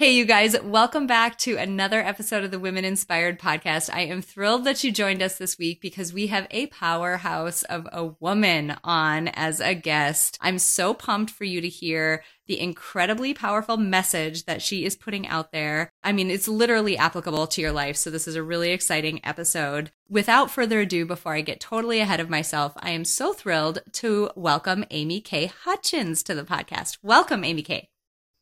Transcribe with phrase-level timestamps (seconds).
[0.00, 3.90] Hey, you guys, welcome back to another episode of the Women Inspired Podcast.
[3.92, 7.86] I am thrilled that you joined us this week because we have a powerhouse of
[7.92, 10.38] a woman on as a guest.
[10.40, 15.28] I'm so pumped for you to hear the incredibly powerful message that she is putting
[15.28, 15.92] out there.
[16.02, 17.98] I mean, it's literally applicable to your life.
[17.98, 19.92] So this is a really exciting episode.
[20.08, 24.30] Without further ado, before I get totally ahead of myself, I am so thrilled to
[24.34, 25.52] welcome Amy K.
[25.66, 26.96] Hutchens to the podcast.
[27.02, 27.90] Welcome, Amy K.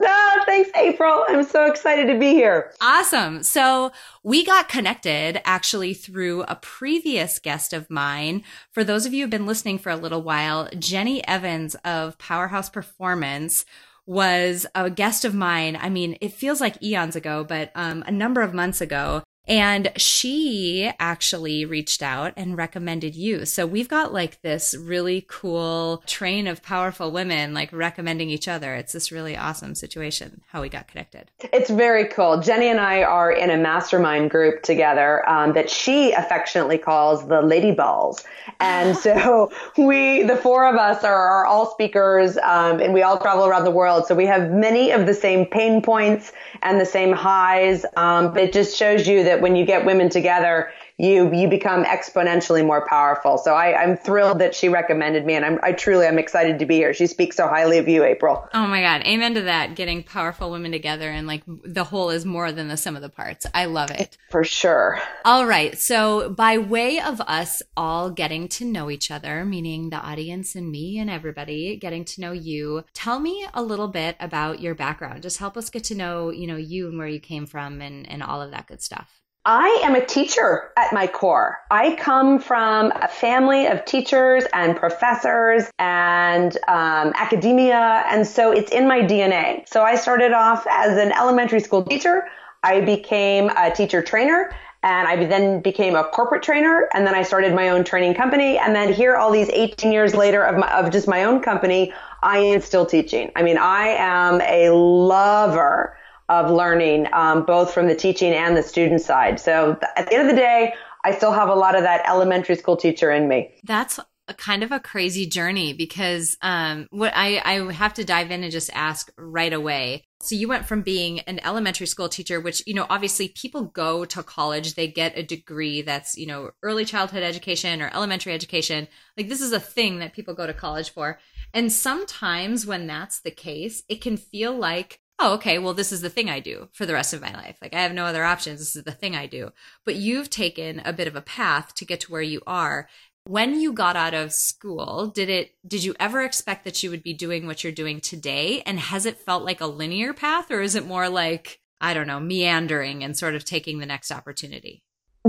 [0.01, 1.25] Oh, thanks, April.
[1.29, 2.73] I'm so excited to be here.
[2.80, 3.43] Awesome.
[3.43, 3.91] So
[4.23, 8.45] we got connected actually through a previous guest of mine.
[8.71, 12.71] For those of you who've been listening for a little while, Jenny Evans of Powerhouse
[12.71, 13.65] Performance
[14.07, 15.76] was a guest of mine.
[15.80, 19.23] I mean, it feels like eons ago, but um, a number of months ago.
[19.49, 23.46] And she actually reached out and recommended you.
[23.46, 28.74] So we've got like this really cool train of powerful women like recommending each other.
[28.74, 31.30] It's this really awesome situation how we got connected.
[31.52, 32.41] It's very cool.
[32.41, 37.41] Jenny and I are in a mastermind group together um, that she affectionately calls the
[37.41, 38.24] Lady Balls.
[38.60, 43.19] And so we, the four of us are, are all speakers um, and we all
[43.19, 44.07] travel around the world.
[44.07, 46.32] So we have many of the same pain points
[46.63, 47.87] and the same highs.
[47.96, 52.67] Um, it just shows you that when you get women together, you you become exponentially
[52.67, 53.39] more powerful.
[53.39, 56.67] So I, I'm thrilled that she recommended me, and I'm I truly I'm excited to
[56.67, 56.93] be here.
[56.93, 58.49] She speaks so highly of you, April.
[58.53, 59.77] Oh my God, amen to that.
[59.77, 63.09] Getting powerful women together, and like the whole is more than the sum of the
[63.09, 63.47] parts.
[63.55, 65.00] I love it for sure.
[65.25, 69.98] All right, so by way of us all getting to know each other, meaning the
[69.98, 74.60] audience and me and everybody getting to know you, tell me a little bit about
[74.60, 75.22] your background.
[75.22, 78.10] Just help us get to know you know you and where you came from and
[78.10, 79.17] and all of that good stuff.
[79.50, 81.59] I am a teacher at my core.
[81.70, 88.70] I come from a family of teachers and professors and um, academia, and so it's
[88.70, 89.66] in my DNA.
[89.66, 92.28] So I started off as an elementary school teacher.
[92.62, 97.22] I became a teacher trainer and I then became a corporate trainer and then I
[97.22, 100.70] started my own training company and then here all these 18 years later of my,
[100.78, 103.32] of just my own company I am still teaching.
[103.34, 105.97] I mean I am a lover
[106.28, 109.41] of learning, um, both from the teaching and the student side.
[109.41, 110.75] So at the end of the day,
[111.05, 113.55] I still have a lot of that elementary school teacher in me.
[113.65, 118.31] That's a kind of a crazy journey because um, what I, I have to dive
[118.31, 120.05] in and just ask right away.
[120.21, 124.05] So you went from being an elementary school teacher, which, you know, obviously people go
[124.05, 128.89] to college, they get a degree that's, you know, early childhood education or elementary education.
[129.16, 131.19] Like this is a thing that people go to college for.
[131.55, 136.00] And sometimes when that's the case, it can feel like oh, okay, well, this is
[136.00, 137.58] the thing I do for the rest of my life.
[137.60, 138.60] Like I have no other options.
[138.60, 139.50] This is the thing I do.
[139.84, 142.88] But you've taken a bit of a path to get to where you are.
[143.24, 147.02] When you got out of school, did it did you ever expect that you would
[147.02, 148.62] be doing what you're doing today?
[148.64, 152.06] And has it felt like a linear path or is it more like, I don't
[152.06, 154.82] know, meandering and sort of taking the next opportunity?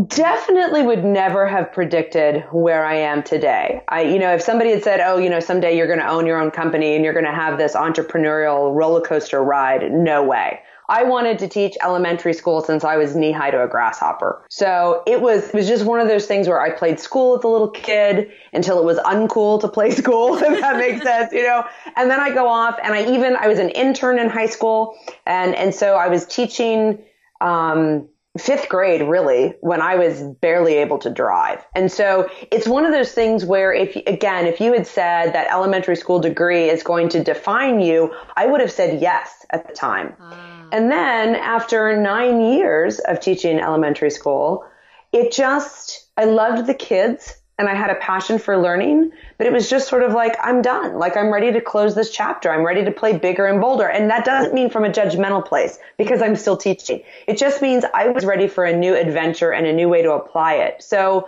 [0.07, 3.81] Definitely would never have predicted where I am today.
[3.89, 6.25] I, you know, if somebody had said, oh, you know, someday you're going to own
[6.25, 10.59] your own company and you're going to have this entrepreneurial roller coaster ride, no way.
[10.89, 14.43] I wanted to teach elementary school since I was knee high to a grasshopper.
[14.49, 17.43] So it was, it was just one of those things where I played school as
[17.43, 21.43] a little kid until it was uncool to play school, if that makes sense, you
[21.43, 21.65] know?
[21.95, 24.97] And then I go off and I even, I was an intern in high school
[25.25, 26.99] and, and so I was teaching,
[27.41, 28.07] um,
[28.37, 31.65] fifth grade really when I was barely able to drive.
[31.73, 35.51] And so it's one of those things where if again, if you had said that
[35.51, 39.73] elementary school degree is going to define you, I would have said yes at the
[39.73, 40.15] time.
[40.19, 40.67] Ah.
[40.71, 44.63] And then after 9 years of teaching elementary school,
[45.11, 49.51] it just I loved the kids and I had a passion for learning, but it
[49.51, 50.97] was just sort of like, I'm done.
[50.97, 52.49] Like, I'm ready to close this chapter.
[52.49, 53.87] I'm ready to play bigger and bolder.
[53.87, 57.03] And that doesn't mean from a judgmental place because I'm still teaching.
[57.27, 60.13] It just means I was ready for a new adventure and a new way to
[60.13, 60.81] apply it.
[60.81, 61.27] So,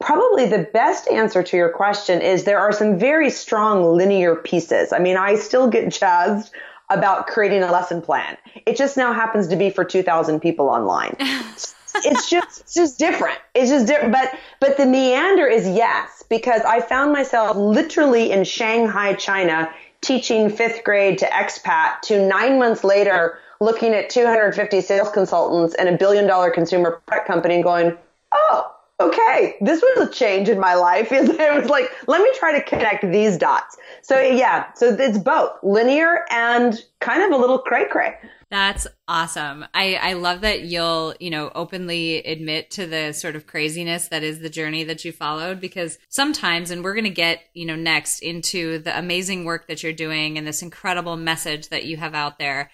[0.00, 4.92] probably the best answer to your question is there are some very strong linear pieces.
[4.92, 6.52] I mean, I still get jazzed
[6.88, 8.36] about creating a lesson plan.
[8.64, 11.16] It just now happens to be for 2,000 people online.
[11.96, 13.38] it's just it's just different.
[13.54, 14.12] It's just different.
[14.12, 19.70] But but the meander is yes, because I found myself literally in Shanghai, China,
[20.00, 25.88] teaching fifth grade to expat to nine months later looking at 250 sales consultants and
[25.88, 27.96] a billion dollar consumer product company and going,
[28.32, 31.08] oh, okay, this was a change in my life.
[31.12, 33.76] It was like, let me try to connect these dots.
[34.02, 38.14] So yeah, so it's both linear and kind of a little cray cray.
[38.50, 39.64] That's awesome.
[39.74, 44.22] I, I love that you'll, you know, openly admit to the sort of craziness that
[44.22, 47.74] is the journey that you followed because sometimes, and we're going to get, you know,
[47.74, 52.14] next into the amazing work that you're doing and this incredible message that you have
[52.14, 52.70] out there.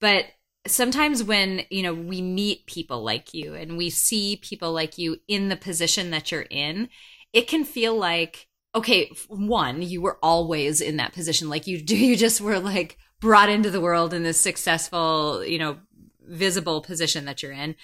[0.00, 0.26] But
[0.66, 5.18] sometimes when you know we meet people like you and we see people like you
[5.28, 6.88] in the position that you're in
[7.32, 11.48] it can feel like okay one you were always in that position.
[11.48, 15.58] Like you do you just were like brought into the world in this successful you
[15.58, 15.78] know
[16.26, 17.76] visible position that you're in.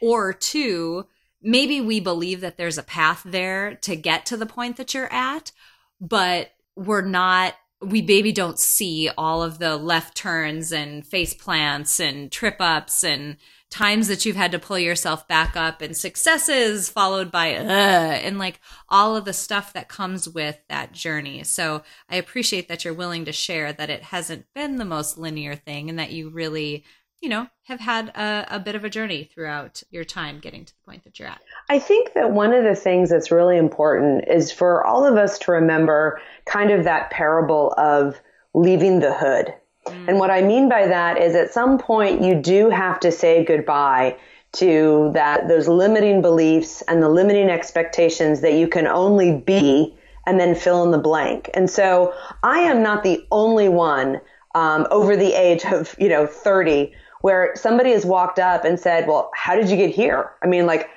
[0.00, 1.06] Or two
[1.40, 5.12] maybe we believe that there's a path there to get to the point that you're
[5.12, 5.52] at
[6.00, 7.54] but we're not
[7.84, 13.04] we maybe don't see all of the left turns and face plants and trip ups
[13.04, 13.36] and
[13.70, 18.38] times that you've had to pull yourself back up and successes followed by uh, and
[18.38, 21.42] like all of the stuff that comes with that journey.
[21.42, 25.56] So I appreciate that you're willing to share that it hasn't been the most linear
[25.56, 26.84] thing and that you really
[27.24, 30.74] you know, have had a, a, bit of a journey throughout your time getting to
[30.74, 31.40] the point that you're at.
[31.70, 35.38] I think that one of the things that's really important is for all of us
[35.40, 38.20] to remember kind of that parable of
[38.52, 39.54] leaving the hood.
[39.86, 40.08] Mm.
[40.08, 43.42] And what I mean by that is at some point you do have to say
[43.42, 44.18] goodbye
[44.56, 50.38] to that those limiting beliefs and the limiting expectations that you can only be and
[50.38, 51.48] then fill in the blank.
[51.54, 52.12] And so
[52.42, 54.20] I am not the only one
[54.54, 56.92] um, over the age of you know 30
[57.24, 60.32] where somebody has walked up and said, well, how did you get here?
[60.42, 60.90] I mean, like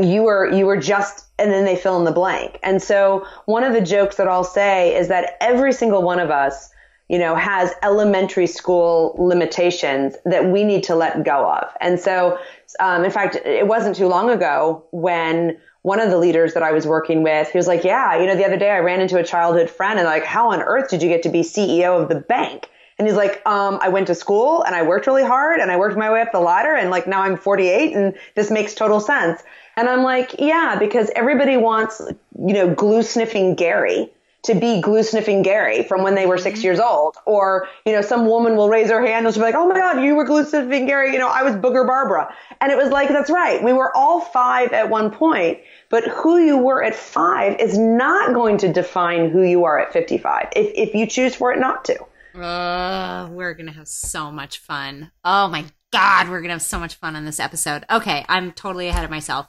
[0.00, 2.58] you were, you were just, and then they fill in the blank.
[2.62, 6.30] And so one of the jokes that I'll say is that every single one of
[6.30, 6.70] us,
[7.10, 11.68] you know, has elementary school limitations that we need to let go of.
[11.82, 12.38] And so,
[12.80, 16.72] um, in fact, it wasn't too long ago when one of the leaders that I
[16.72, 19.18] was working with, he was like, yeah, you know, the other day I ran into
[19.18, 22.08] a childhood friend and like, how on earth did you get to be CEO of
[22.08, 22.70] the bank?
[22.98, 25.76] And he's like, um, I went to school and I worked really hard and I
[25.76, 29.00] worked my way up the ladder and like now I'm 48 and this makes total
[29.00, 29.42] sense.
[29.76, 32.00] And I'm like, yeah, because everybody wants,
[32.38, 34.10] you know, glue sniffing Gary
[34.44, 36.66] to be glue sniffing Gary from when they were six mm-hmm.
[36.66, 37.16] years old.
[37.26, 39.74] Or, you know, some woman will raise her hand and she'll be like, oh my
[39.74, 41.12] God, you were glue sniffing Gary.
[41.12, 42.32] You know, I was Booger Barbara.
[42.60, 43.62] And it was like, that's right.
[43.62, 45.58] We were all five at one point,
[45.88, 49.92] but who you were at five is not going to define who you are at
[49.92, 51.98] 55 if, if you choose for it not to.
[52.34, 55.12] Uh, we're going to have so much fun.
[55.24, 57.84] Oh my God, we're going to have so much fun on this episode.
[57.90, 59.46] Okay, I'm totally ahead of myself.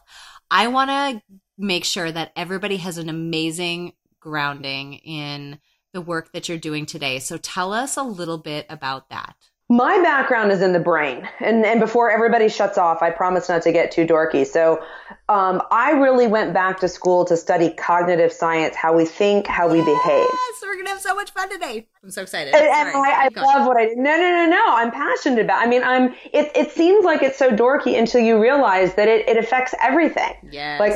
[0.52, 1.22] I want to
[1.58, 5.60] make sure that everybody has an amazing grounding in
[5.94, 7.20] the work that you're doing today.
[7.20, 9.36] So tell us a little bit about that.
[9.68, 11.28] My background is in the brain.
[11.40, 14.46] And, and before everybody shuts off, I promise not to get too dorky.
[14.46, 14.84] So
[15.28, 19.68] um, I really went back to school to study cognitive science, how we think, how
[19.68, 20.28] we yes, behave.
[20.32, 21.88] Yes, we're going to have so much fun today.
[22.04, 22.54] I'm so excited.
[22.54, 23.98] And, and I, I love what I did.
[23.98, 24.64] No, no, no, no.
[24.68, 28.40] I'm passionate about I mean, I'm, it, it seems like it's so dorky until you
[28.40, 30.36] realize that it, it affects everything.
[30.52, 30.80] Yes.
[30.80, 30.94] Like,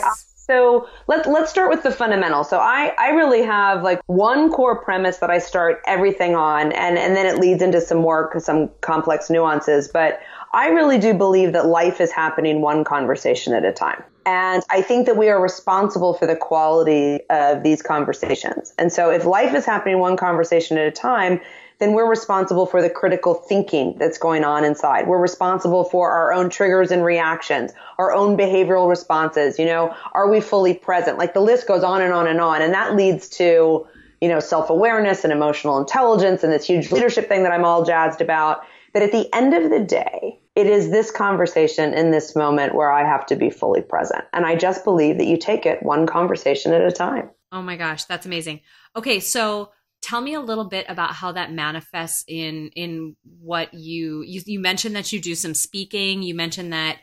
[0.49, 2.49] so let's let's start with the fundamentals.
[2.49, 6.97] So I I really have like one core premise that I start everything on, and
[6.97, 9.87] and then it leads into some more some complex nuances.
[9.87, 10.19] But
[10.53, 14.03] I really do believe that life is happening one conversation at a time.
[14.25, 18.73] And I think that we are responsible for the quality of these conversations.
[18.77, 21.39] And so if life is happening one conversation at a time,
[21.79, 25.07] then we're responsible for the critical thinking that's going on inside.
[25.07, 29.57] We're responsible for our own triggers and reactions, our own behavioral responses.
[29.57, 31.17] You know, are we fully present?
[31.17, 32.61] Like the list goes on and on and on.
[32.61, 33.87] And that leads to,
[34.21, 38.21] you know, self-awareness and emotional intelligence and this huge leadership thing that I'm all jazzed
[38.21, 38.61] about.
[38.93, 42.91] But at the end of the day, it is this conversation in this moment where
[42.91, 44.25] I have to be fully present.
[44.33, 47.29] And I just believe that you take it one conversation at a time.
[47.51, 48.59] Oh my gosh, that's amazing.
[48.95, 49.71] Okay, so
[50.01, 54.59] tell me a little bit about how that manifests in in what you you, you
[54.59, 56.21] mentioned that you do some speaking.
[56.23, 56.97] You mentioned that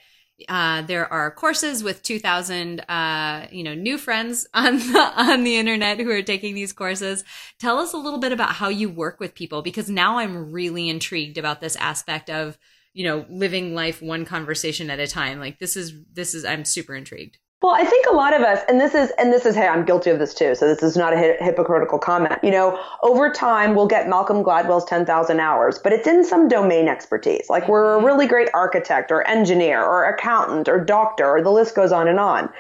[0.49, 5.57] uh, there are courses with 2000 uh, you know new friends on the, on the
[5.57, 7.25] internet who are taking these courses.
[7.59, 10.89] Tell us a little bit about how you work with people because now i'm really
[10.89, 12.59] intrigued about this aspect of
[12.93, 15.39] you know living life one conversation at a time.
[15.39, 18.61] Like this is this is i'm super intrigued well, I think a lot of us,
[18.69, 20.55] and this is, and this is, hey, I'm guilty of this too.
[20.55, 22.39] So this is not a hypocritical comment.
[22.43, 26.87] You know, over time, we'll get Malcolm Gladwell's 10,000 hours, but it's in some domain
[26.87, 27.47] expertise.
[27.49, 28.07] Like we're a mm-hmm.
[28.07, 32.21] really great architect or engineer or accountant or doctor, or the list goes on and
[32.21, 32.51] on.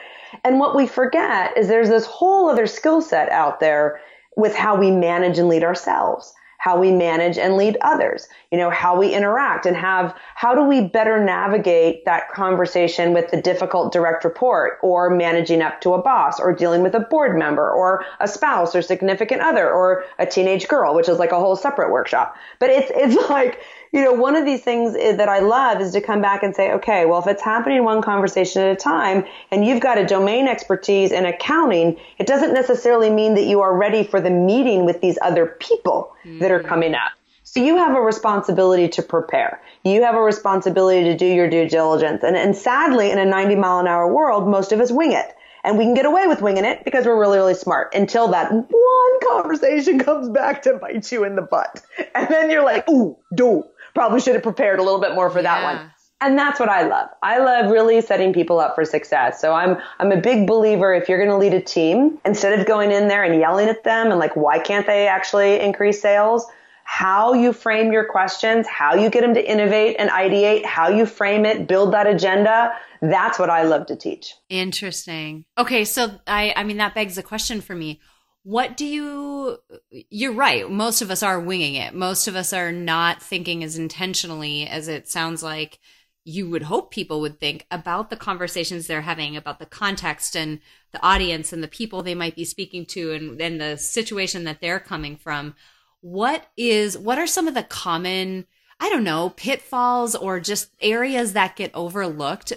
[0.44, 4.00] And what we forget is there's this whole other skill set out there
[4.36, 6.32] with how we manage and lead ourselves.
[6.58, 10.64] How we manage and lead others, you know, how we interact and have, how do
[10.64, 16.02] we better navigate that conversation with the difficult direct report or managing up to a
[16.02, 20.26] boss or dealing with a board member or a spouse or significant other or a
[20.26, 22.36] teenage girl, which is like a whole separate workshop.
[22.58, 23.60] But it's, it's like,
[23.96, 26.70] you know, one of these things that I love is to come back and say,
[26.72, 30.48] okay, well, if it's happening one conversation at a time and you've got a domain
[30.48, 35.00] expertise in accounting, it doesn't necessarily mean that you are ready for the meeting with
[35.00, 36.40] these other people mm-hmm.
[36.40, 37.10] that are coming up.
[37.42, 39.62] So you have a responsibility to prepare.
[39.82, 42.22] You have a responsibility to do your due diligence.
[42.22, 45.32] And, and sadly, in a 90 mile an hour world, most of us wing it.
[45.64, 48.52] And we can get away with winging it because we're really, really smart until that
[48.52, 51.82] one conversation comes back to bite you in the butt.
[52.14, 53.64] And then you're like, ooh, do
[53.96, 55.60] probably should have prepared a little bit more for yeah.
[55.60, 55.90] that one.
[56.20, 57.08] And that's what I love.
[57.22, 59.40] I love really setting people up for success.
[59.40, 62.66] So I'm, I'm a big believer if you're going to lead a team, instead of
[62.66, 66.46] going in there and yelling at them and like, why can't they actually increase sales?
[66.84, 71.04] How you frame your questions, how you get them to innovate and ideate, how you
[71.04, 72.72] frame it, build that agenda.
[73.02, 74.34] That's what I love to teach.
[74.48, 75.44] Interesting.
[75.58, 75.84] Okay.
[75.84, 78.00] So I, I mean, that begs the question for me
[78.46, 79.58] what do you
[79.90, 80.70] you're right.
[80.70, 81.94] Most of us are winging it.
[81.94, 85.80] Most of us are not thinking as intentionally as it sounds like
[86.24, 90.60] you would hope people would think about the conversations they're having about the context and
[90.92, 94.60] the audience and the people they might be speaking to and, and the situation that
[94.60, 95.56] they're coming from.
[96.00, 98.46] What is what are some of the common
[98.78, 102.52] i don't know pitfalls or just areas that get overlooked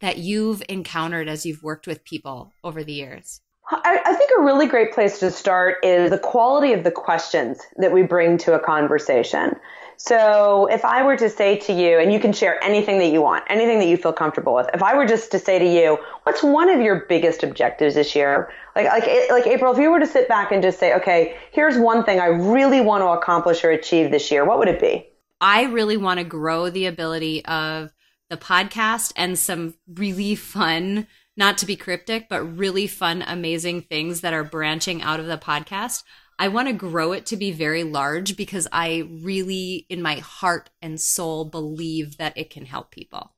[0.00, 3.40] that you've encountered as you've worked with people over the years
[3.70, 7.60] I, I, think a really great place to start is the quality of the questions
[7.76, 9.56] that we bring to a conversation.
[9.96, 13.22] So if I were to say to you, and you can share anything that you
[13.22, 14.68] want, anything that you feel comfortable with.
[14.74, 18.14] If I were just to say to you, what's one of your biggest objectives this
[18.14, 18.50] year?
[18.76, 21.78] Like, like, like April, if you were to sit back and just say, okay, here's
[21.78, 25.06] one thing I really want to accomplish or achieve this year, what would it be?
[25.40, 27.92] I really want to grow the ability of
[28.30, 31.06] the podcast and some really fun
[31.36, 35.38] not to be cryptic, but really fun, amazing things that are branching out of the
[35.38, 36.04] podcast.
[36.38, 40.70] I want to grow it to be very large because I really, in my heart
[40.82, 43.32] and soul, believe that it can help people.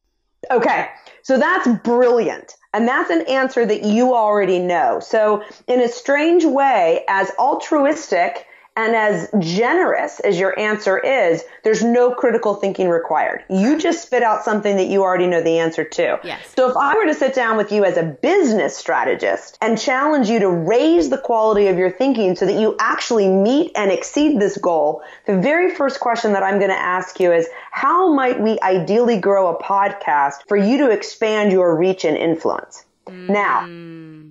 [0.50, 0.88] Okay,
[1.23, 2.55] so that's brilliant.
[2.73, 5.00] And that's an answer that you already know.
[5.00, 11.83] So, in a strange way, as altruistic and as generous as your answer is, there's
[11.83, 13.42] no critical thinking required.
[13.49, 16.21] You just spit out something that you already know the answer to.
[16.23, 16.52] Yes.
[16.54, 20.28] So if I were to sit down with you as a business strategist and challenge
[20.28, 24.38] you to raise the quality of your thinking so that you actually meet and exceed
[24.40, 28.40] this goal, the very first question that I'm going to ask you is how might
[28.40, 32.85] we ideally grow a podcast for you to expand your reach and influence?
[33.06, 33.30] Mm.
[33.30, 33.66] Now,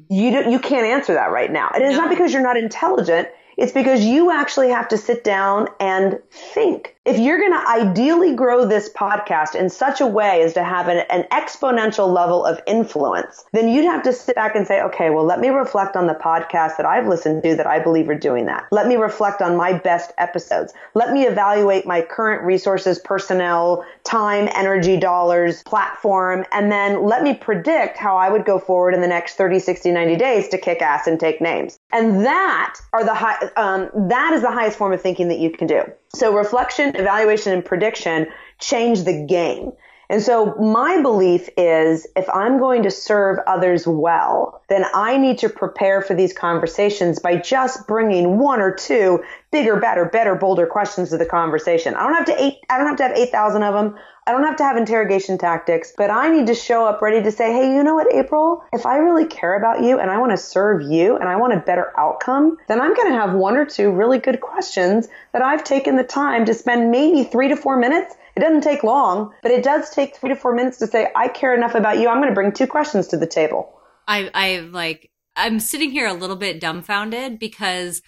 [0.09, 1.71] you do, you can't answer that right now.
[1.73, 2.03] And it's no.
[2.03, 3.27] not because you're not intelligent.
[3.57, 8.33] It's because you actually have to sit down and think if you're going to ideally
[8.33, 12.59] grow this podcast in such a way as to have an, an, exponential level of
[12.65, 16.07] influence, then you'd have to sit back and say, okay, well, let me reflect on
[16.07, 18.65] the podcasts that I've listened to that I believe are doing that.
[18.71, 20.73] Let me reflect on my best episodes.
[20.95, 27.35] Let me evaluate my current resources, personnel, time, energy, dollars, platform, and then let me
[27.35, 30.81] predict how I would go forward in the next 30, 60, 90 days to kick
[30.81, 31.77] ass and take names.
[31.91, 35.51] And that are the high, um, that is the highest form of thinking that you
[35.51, 35.83] can do.
[36.15, 38.27] So reflection, evaluation, and prediction
[38.59, 39.71] change the game.
[40.09, 45.39] And so my belief is if I'm going to serve others well, then I need
[45.39, 50.67] to prepare for these conversations by just bringing one or two bigger, better, better, bolder
[50.67, 51.95] questions to the conversation.
[51.95, 53.97] I don't have to eight, I don't have to have 8,000 of them.
[54.27, 57.31] I don't have to have interrogation tactics, but I need to show up ready to
[57.31, 58.63] say, Hey, you know what, April?
[58.73, 61.53] If I really care about you and I want to serve you and I want
[61.53, 65.43] a better outcome, then I'm going to have one or two really good questions that
[65.43, 69.33] I've taken the time to spend maybe three to four minutes it doesn't take long,
[69.41, 72.09] but it does take three to four minutes to say, I care enough about you.
[72.09, 73.79] I'm going to bring two questions to the table.
[74.07, 78.01] I, I like, I'm sitting here a little bit dumbfounded because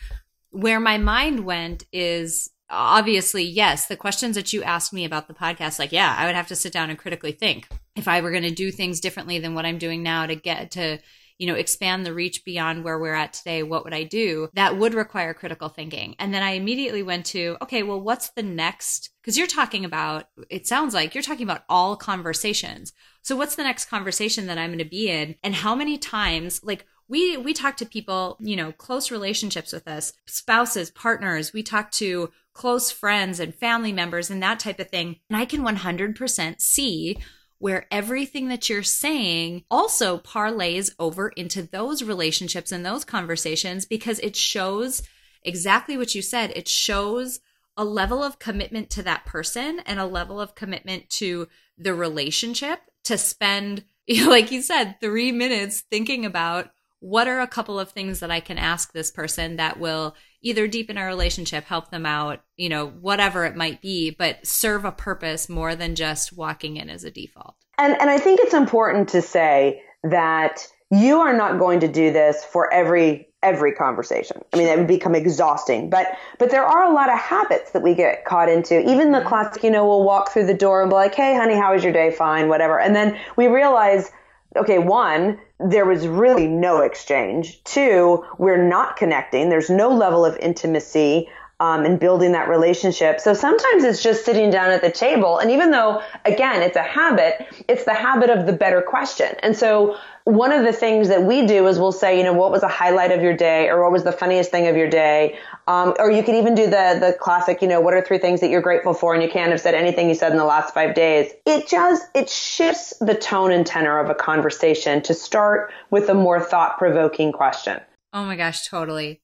[0.51, 5.34] where my mind went is obviously, yes, the questions that you asked me about the
[5.34, 8.31] podcast, like, yeah, I would have to sit down and critically think if I were
[8.31, 11.00] going to do things differently than what I'm doing now to get to
[11.38, 14.50] you know, expand the reach beyond where we're at today, what would I do?
[14.53, 16.15] That would require critical thinking.
[16.20, 19.12] And then I immediately went to, okay, well, what's the next?
[19.22, 22.94] Because you're talking about, it sounds like you're talking about all conversations.
[23.22, 25.36] So what's the next conversation that I'm going to be in?
[25.44, 29.88] And how many times, like, we we talk to people you know close relationships with
[29.88, 34.89] us spouses partners we talk to close friends and family members and that type of
[34.89, 37.17] thing and i can 100% see
[37.60, 44.20] where everything that you're saying also parlays over into those relationships and those conversations because
[44.20, 45.02] it shows
[45.44, 46.52] exactly what you said.
[46.56, 47.40] It shows
[47.76, 51.48] a level of commitment to that person and a level of commitment to
[51.78, 53.84] the relationship to spend,
[54.26, 58.40] like you said, three minutes thinking about what are a couple of things that I
[58.40, 62.88] can ask this person that will either deepen our relationship, help them out, you know,
[62.88, 67.12] whatever it might be, but serve a purpose more than just walking in as a
[67.12, 67.56] default.
[67.77, 72.12] And and I think it's important to say that you are not going to do
[72.12, 74.41] this for every every conversation.
[74.53, 75.89] I mean, that would become exhausting.
[75.89, 76.08] But
[76.39, 78.79] but there are a lot of habits that we get caught into.
[78.79, 79.27] Even the mm-hmm.
[79.27, 81.84] classic, you know, we'll walk through the door and be like, "Hey, honey, how was
[81.84, 82.12] your day?
[82.12, 84.12] Fine, whatever." And then we realize
[84.58, 87.64] okay, one, there was really no exchange.
[87.64, 89.50] Two, we're not connecting.
[89.50, 93.20] There's no level of intimacy um, and building that relationship.
[93.20, 95.40] So sometimes it's just sitting down at the table.
[95.40, 99.30] And even though, again, it's a habit, it's the habit of the better question.
[99.42, 102.52] And so one of the things that we do is we'll say, you know, what
[102.52, 105.40] was the highlight of your day or what was the funniest thing of your day?
[105.68, 108.42] Um, or you could even do the, the classic, you know, what are three things
[108.42, 109.14] that you're grateful for?
[109.14, 111.32] And you can't have said anything you said in the last five days.
[111.46, 116.14] It just, it shifts the tone and tenor of a conversation to start with a
[116.14, 117.80] more thought provoking question.
[118.14, 119.22] Oh my gosh, totally.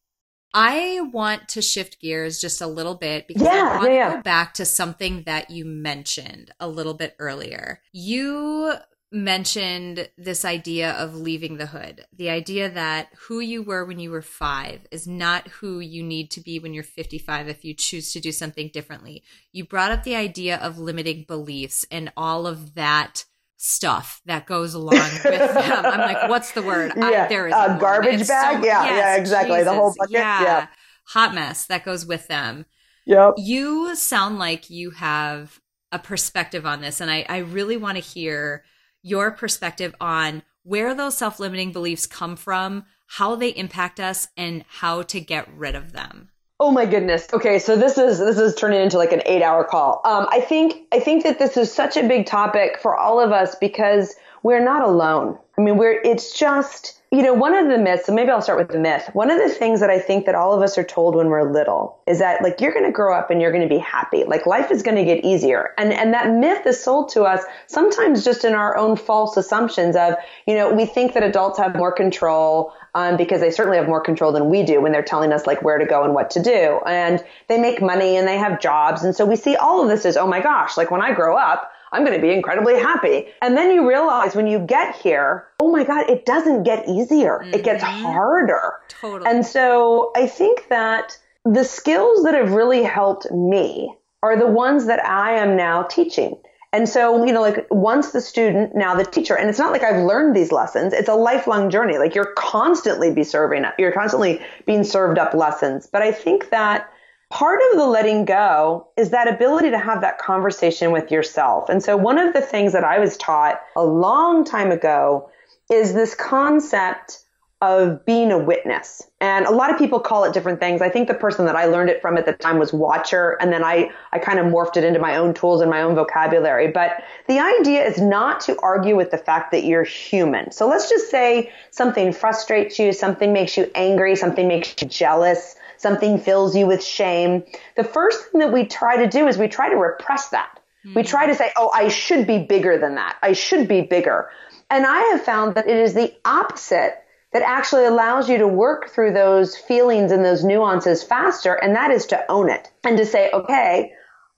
[0.53, 4.09] I want to shift gears just a little bit because yeah, I want yeah, yeah.
[4.09, 7.81] to go back to something that you mentioned a little bit earlier.
[7.91, 8.73] You
[9.13, 14.09] mentioned this idea of leaving the hood, the idea that who you were when you
[14.09, 18.11] were five is not who you need to be when you're 55 if you choose
[18.11, 19.23] to do something differently.
[19.51, 23.25] You brought up the idea of limiting beliefs and all of that
[23.63, 25.85] stuff that goes along with them.
[25.85, 26.91] I'm like, what's the word?
[26.97, 27.23] Yeah.
[27.23, 28.61] I, there is a garbage bag.
[28.61, 29.59] So, yeah, yes, yeah, exactly.
[29.59, 30.11] Jesus, the whole bucket.
[30.11, 30.43] Yeah.
[30.43, 30.67] yeah.
[31.09, 32.65] Hot mess that goes with them.
[33.05, 33.35] Yep.
[33.37, 35.61] You sound like you have
[35.93, 36.99] a perspective on this.
[36.99, 38.65] And I, I really want to hear
[39.01, 44.65] your perspective on where those self limiting beliefs come from, how they impact us, and
[44.67, 46.29] how to get rid of them.
[46.63, 47.27] Oh my goodness.
[47.33, 49.99] Okay, so this is this is turning into like an eight hour call.
[50.05, 53.33] Um, I think I think that this is such a big topic for all of
[53.33, 55.37] us because we're not alone.
[55.57, 58.57] I mean, we're it's just you know, one of the myths, so maybe I'll start
[58.57, 59.07] with the myth.
[59.13, 61.51] One of the things that I think that all of us are told when we're
[61.51, 64.23] little is that like you're going to grow up and you're going to be happy.
[64.23, 65.75] Like life is going to get easier.
[65.77, 69.95] And and that myth is sold to us sometimes just in our own false assumptions
[69.95, 70.15] of,
[70.47, 74.01] you know, we think that adults have more control um, because they certainly have more
[74.01, 76.41] control than we do when they're telling us like where to go and what to
[76.41, 76.79] do.
[76.85, 79.03] And they make money and they have jobs.
[79.03, 81.35] And so we see all of this as, oh my gosh, like when I grow
[81.35, 83.27] up, I'm going to be incredibly happy.
[83.41, 87.41] And then you realize when you get here, oh my God, it doesn't get easier.
[87.43, 87.53] Mm-hmm.
[87.53, 88.03] It gets mm-hmm.
[88.03, 88.73] harder.
[88.89, 89.29] Totally.
[89.29, 94.85] And so I think that the skills that have really helped me are the ones
[94.85, 96.37] that I am now teaching.
[96.73, 99.83] And so, you know, like once the student, now the teacher, and it's not like
[99.83, 100.91] I've learned these lessons.
[100.91, 101.99] It's a lifelong journey.
[101.99, 105.85] Like you're constantly be serving up, you're constantly being served up lessons.
[105.85, 106.91] But I think that
[107.29, 111.69] part of the letting go is that ability to have that conversation with yourself.
[111.69, 115.29] And so one of the things that I was taught a long time ago
[115.71, 117.22] is this concept
[117.63, 119.01] of being a witness.
[119.21, 120.81] And a lot of people call it different things.
[120.81, 123.37] I think the person that I learned it from at the time was watcher.
[123.39, 125.95] And then I, I kind of morphed it into my own tools and my own
[125.95, 126.67] vocabulary.
[126.67, 130.51] But the idea is not to argue with the fact that you're human.
[130.51, 135.55] So let's just say something frustrates you, something makes you angry, something makes you jealous,
[135.77, 137.45] something fills you with shame,
[137.77, 140.59] the first thing that we try to do is we try to repress that.
[140.85, 140.95] Mm-hmm.
[140.95, 141.07] We hmm.
[141.07, 143.17] try to say, oh, I should be bigger than that.
[143.23, 144.29] I should be bigger.
[144.69, 147.02] And I have found that it is the opposite
[147.33, 151.55] that actually allows you to work through those feelings and those nuances faster.
[151.55, 153.91] And that is to own it and to say, okay,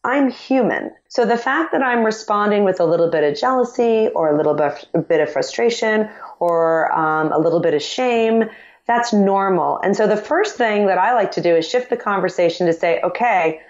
[0.06, 0.92] I'm human.
[1.10, 4.54] So the fact that I'm responding with a little bit of jealousy or a little
[4.54, 8.46] bit, a bit of frustration or um, a little bit of shame,
[8.88, 9.80] that's normal.
[9.84, 12.74] And so the first thing that I like to do is shift the conversation to
[12.74, 13.62] say, okay,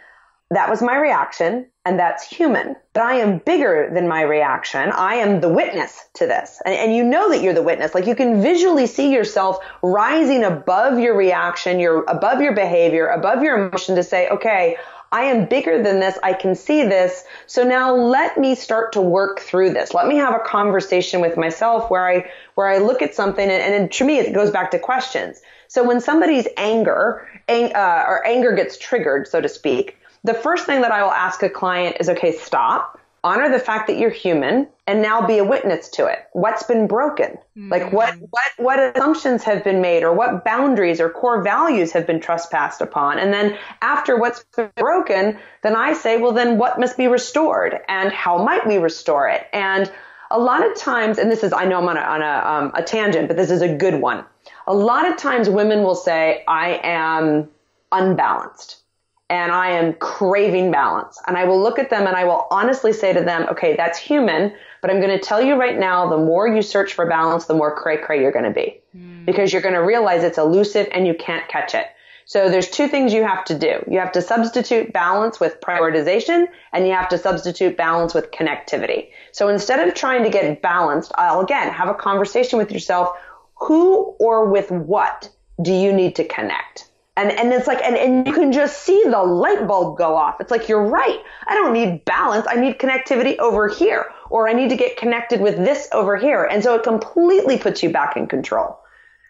[0.52, 2.76] that was my reaction and that's human.
[2.94, 4.92] But I am bigger than my reaction.
[4.92, 6.62] I am the witness to this.
[6.66, 7.96] And, and, you know that you're the witness.
[7.96, 13.42] Like you can visually see yourself rising above your reaction, your above your behavior, above
[13.42, 14.78] your emotion to say, okay,
[15.12, 16.18] I am bigger than this.
[16.22, 17.24] I can see this.
[17.48, 19.94] So now let me start to work through this.
[19.94, 23.74] Let me have a conversation with myself where I, where I look at something and,
[23.74, 25.42] and to me, it goes back to questions.
[25.68, 30.66] So when somebody's anger, ang, uh, or anger gets triggered, so to speak, the first
[30.66, 34.12] thing that I will ask a client is, okay, stop honor the fact that you're
[34.12, 36.20] human and now be a witness to it.
[36.34, 37.32] What's been broken?
[37.58, 37.72] Mm-hmm.
[37.72, 42.06] Like what, what, what assumptions have been made or what boundaries or core values have
[42.06, 43.18] been trespassed upon?
[43.18, 47.80] And then after what's been broken, then I say, well, then what must be restored
[47.90, 49.48] and how might we restore it?
[49.52, 49.92] And
[50.30, 52.72] a lot of times, and this is, I know I'm on a, on a, um,
[52.76, 54.24] a tangent, but this is a good one.
[54.68, 57.50] A lot of times women will say, I am
[57.92, 58.84] unbalanced.
[59.30, 61.20] And I am craving balance.
[61.26, 63.98] And I will look at them and I will honestly say to them, okay, that's
[63.98, 67.46] human, but I'm going to tell you right now, the more you search for balance,
[67.46, 69.26] the more cray cray you're going to be mm.
[69.26, 71.88] because you're going to realize it's elusive and you can't catch it.
[72.28, 73.84] So there's two things you have to do.
[73.90, 79.10] You have to substitute balance with prioritization and you have to substitute balance with connectivity.
[79.32, 83.16] So instead of trying to get balanced, I'll again have a conversation with yourself.
[83.56, 85.30] Who or with what
[85.62, 86.90] do you need to connect?
[87.17, 90.36] And, and it's like, and, and you can just see the light bulb go off.
[90.41, 91.19] It's like, you're right.
[91.47, 92.45] I don't need balance.
[92.49, 96.43] I need connectivity over here, or I need to get connected with this over here.
[96.43, 98.80] And so it completely puts you back in control.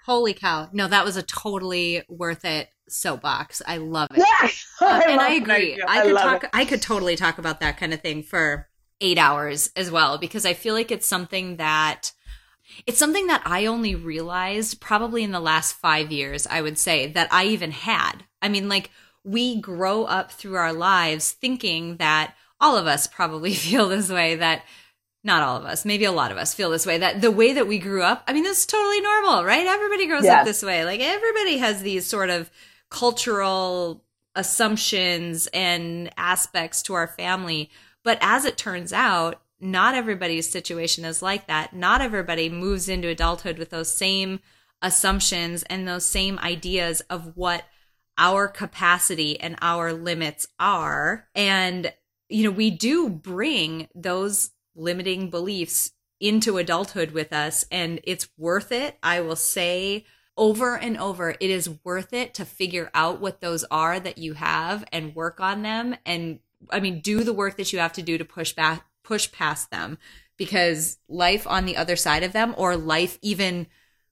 [0.05, 0.69] Holy cow.
[0.71, 3.61] No, that was a totally worth it soapbox.
[3.65, 4.17] I love it.
[4.17, 4.49] Yeah,
[4.81, 5.81] I and I agree.
[5.81, 6.49] I, I could talk, it.
[6.53, 8.67] I could totally talk about that kind of thing for
[9.01, 12.11] eight hours as well, because I feel like it's something that
[12.85, 17.07] it's something that I only realized probably in the last five years, I would say,
[17.07, 18.25] that I even had.
[18.41, 18.91] I mean, like,
[19.23, 24.35] we grow up through our lives thinking that all of us probably feel this way
[24.35, 24.63] that
[25.23, 27.53] not all of us, maybe a lot of us feel this way that the way
[27.53, 29.65] that we grew up, I mean, this is totally normal, right?
[29.65, 30.41] Everybody grows yes.
[30.41, 30.85] up this way.
[30.85, 32.51] Like everybody has these sort of
[32.91, 34.03] cultural
[34.35, 37.71] assumptions and aspects to our family.
[38.03, 41.73] But as it turns out, not everybody's situation is like that.
[41.73, 44.39] Not everybody moves into adulthood with those same
[44.81, 47.63] assumptions and those same ideas of what
[48.17, 51.27] our capacity and our limits are.
[51.33, 51.93] And,
[52.29, 58.71] you know, we do bring those limiting beliefs into adulthood with us, and it's worth
[58.71, 58.97] it.
[59.03, 60.05] I will say
[60.37, 64.33] over and over, it is worth it to figure out what those are that you
[64.33, 65.95] have and work on them.
[66.05, 66.39] And
[66.69, 69.71] I mean, do the work that you have to do to push back push past
[69.71, 69.97] them
[70.37, 73.67] because life on the other side of them or life even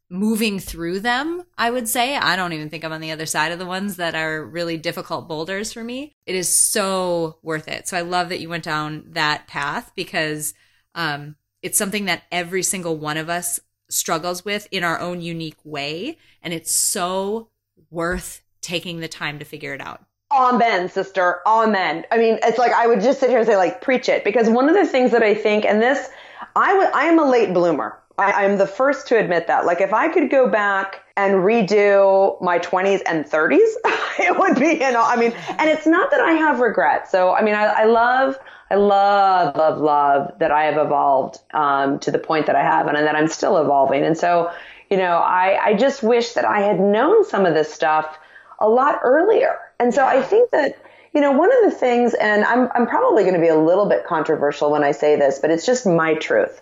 [0.10, 2.16] moving through them, I would say.
[2.16, 4.78] I don't even think I'm on the other side of the ones that are really
[4.78, 6.16] difficult boulders for me.
[6.26, 7.88] It is so worth it.
[7.88, 10.54] So I love that you went down that path because
[10.94, 15.60] um, it's something that every single one of us struggles with in our own unique
[15.64, 16.18] way.
[16.44, 17.50] And it's so
[17.90, 20.06] worth taking the time to figure it out.
[20.34, 21.42] Amen, sister.
[21.46, 22.06] Amen.
[22.12, 24.24] I mean, it's like I would just sit here and say, like, preach it.
[24.24, 26.10] Because one of the things that I think, and this,
[26.56, 28.00] I would, I am a late bloomer.
[28.18, 29.66] I, I'm the first to admit that.
[29.66, 33.60] Like, if I could go back and redo my 20s and 30s,
[34.20, 37.10] it would be, you know, I mean, and it's not that I have regret.
[37.10, 38.36] So, I mean, I, I love,
[38.72, 42.88] I love, love, love that I have evolved um, to the point that I have
[42.88, 44.04] and that I'm still evolving.
[44.04, 44.52] And so,
[44.90, 48.18] you know, I, I just wish that I had known some of this stuff
[48.60, 49.60] a lot earlier.
[49.84, 50.78] And so I think that,
[51.14, 53.86] you know, one of the things, and I'm, I'm probably going to be a little
[53.90, 56.62] bit controversial when I say this, but it's just my truth.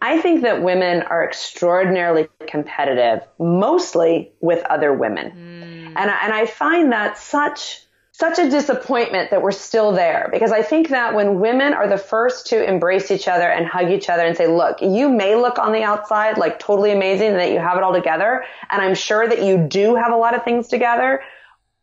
[0.00, 5.32] I think that women are extraordinarily competitive, mostly with other women.
[5.32, 6.00] Mm.
[6.00, 10.52] And, I, and I find that such, such a disappointment that we're still there because
[10.52, 14.08] I think that when women are the first to embrace each other and hug each
[14.08, 17.50] other and say, look, you may look on the outside like totally amazing and that
[17.50, 18.44] you have it all together.
[18.70, 21.22] And I'm sure that you do have a lot of things together.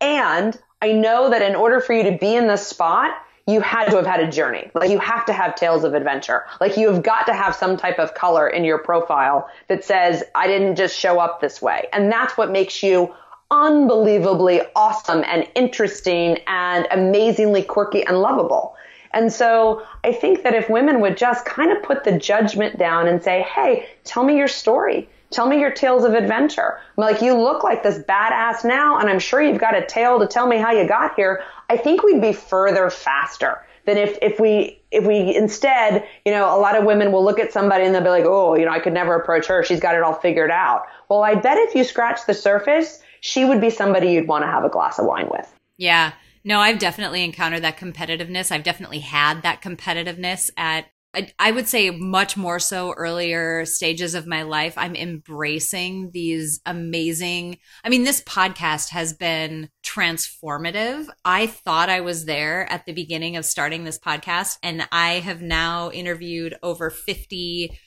[0.01, 3.11] And I know that in order for you to be in this spot,
[3.47, 4.69] you had to have had a journey.
[4.73, 6.45] Like you have to have tales of adventure.
[6.61, 10.23] Like you have got to have some type of color in your profile that says,
[10.35, 11.87] I didn't just show up this way.
[11.91, 13.13] And that's what makes you
[13.51, 18.75] unbelievably awesome and interesting and amazingly quirky and lovable.
[19.11, 23.07] And so I think that if women would just kind of put the judgment down
[23.07, 25.09] and say, Hey, tell me your story.
[25.31, 26.79] Tell me your tales of adventure.
[26.97, 30.19] I'm like, you look like this badass now, and I'm sure you've got a tale
[30.19, 31.43] to tell me how you got here.
[31.69, 36.55] I think we'd be further faster than if, if we, if we instead, you know,
[36.55, 38.71] a lot of women will look at somebody and they'll be like, oh, you know,
[38.71, 39.63] I could never approach her.
[39.63, 40.85] She's got it all figured out.
[41.09, 44.47] Well, I bet if you scratch the surface, she would be somebody you'd want to
[44.47, 45.51] have a glass of wine with.
[45.77, 46.13] Yeah.
[46.43, 48.51] No, I've definitely encountered that competitiveness.
[48.51, 54.13] I've definitely had that competitiveness at I, I would say much more so earlier stages
[54.13, 54.77] of my life.
[54.77, 57.57] I'm embracing these amazing.
[57.83, 61.07] I mean, this podcast has been transformative.
[61.25, 65.41] I thought I was there at the beginning of starting this podcast, and I have
[65.41, 67.77] now interviewed over 50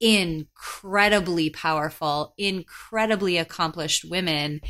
[0.00, 4.60] incredibly powerful, incredibly accomplished women.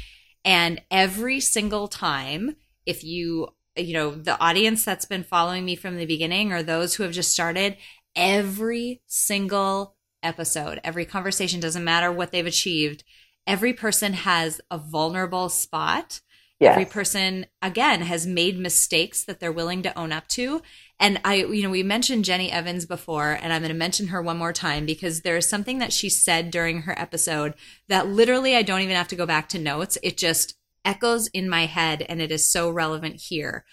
[0.47, 5.97] And every single time, if you you know, the audience that's been following me from
[5.97, 7.77] the beginning or those who have just started,
[8.19, 13.05] every single episode, every conversation, doesn't matter what they've achieved,
[13.47, 16.21] every person has a vulnerable spot.
[16.61, 16.73] Yes.
[16.73, 20.61] Every person, again, has made mistakes that they're willing to own up to.
[20.99, 24.21] And I, you know, we mentioned Jenny Evans before, and I'm going to mention her
[24.21, 27.55] one more time because there is something that she said during her episode
[27.87, 29.99] that literally I don't even have to go back to notes.
[30.03, 33.65] It just echoes in my head and it is so relevant here.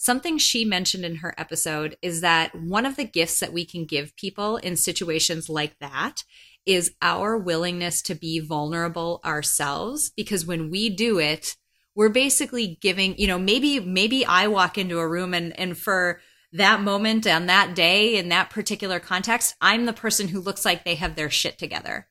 [0.00, 3.84] Something she mentioned in her episode is that one of the gifts that we can
[3.84, 6.22] give people in situations like that
[6.64, 11.56] is our willingness to be vulnerable ourselves because when we do it,
[11.96, 16.20] we're basically giving, you know, maybe maybe I walk into a room and and for
[16.52, 20.84] that moment and that day in that particular context, I'm the person who looks like
[20.84, 22.06] they have their shit together.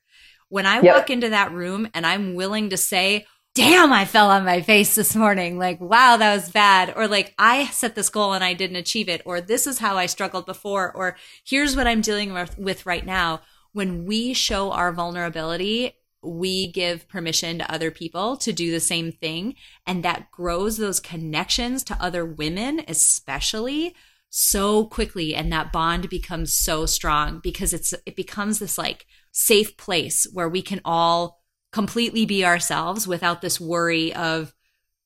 [0.50, 0.94] When I yep.
[0.94, 3.26] walk into that room and I'm willing to say,
[3.58, 5.58] damn, I fell on my face this morning.
[5.58, 6.92] Like, wow, that was bad.
[6.94, 9.20] Or like, I set this goal and I didn't achieve it.
[9.24, 10.94] Or this is how I struggled before.
[10.94, 13.40] Or here's what I'm dealing with, right now.
[13.72, 15.92] When we show our vulnerability,
[16.22, 19.56] we give permission to other people to do the same thing.
[19.84, 23.92] And that grows those connections to other women, especially
[24.30, 25.34] so quickly.
[25.34, 30.48] And that bond becomes so strong because it's, it becomes this like safe place where
[30.48, 31.37] we can all
[31.72, 34.54] completely be ourselves without this worry of,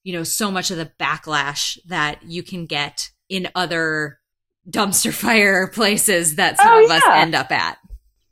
[0.04, 4.18] you know, so much of the backlash that you can get in other
[4.68, 6.96] dumpster fire places that some oh, of yeah.
[6.96, 7.78] us end up at.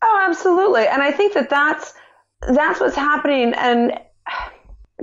[0.03, 0.87] Oh, absolutely.
[0.87, 1.95] And I think that that's
[2.49, 4.01] that's what's happening and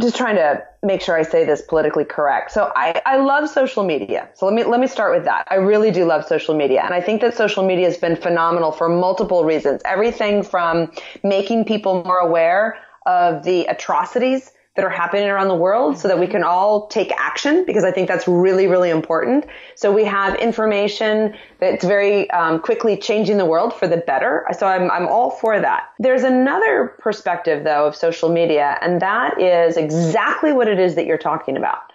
[0.01, 2.51] just trying to make sure I say this politically correct.
[2.51, 4.29] So I, I love social media.
[4.35, 5.47] So let me let me start with that.
[5.49, 6.81] I really do love social media.
[6.83, 9.81] And I think that social media has been phenomenal for multiple reasons.
[9.85, 10.91] Everything from
[11.23, 12.77] making people more aware
[13.07, 17.11] of the atrocities that are happening around the world so that we can all take
[17.17, 19.47] action because I think that's really, really important.
[19.75, 24.45] So we have information that's very um, quickly changing the world for the better.
[24.55, 25.89] So I'm, I'm all for that.
[25.97, 31.07] There's another perspective though of social media and that is exactly what it is that
[31.07, 31.91] you're talking about.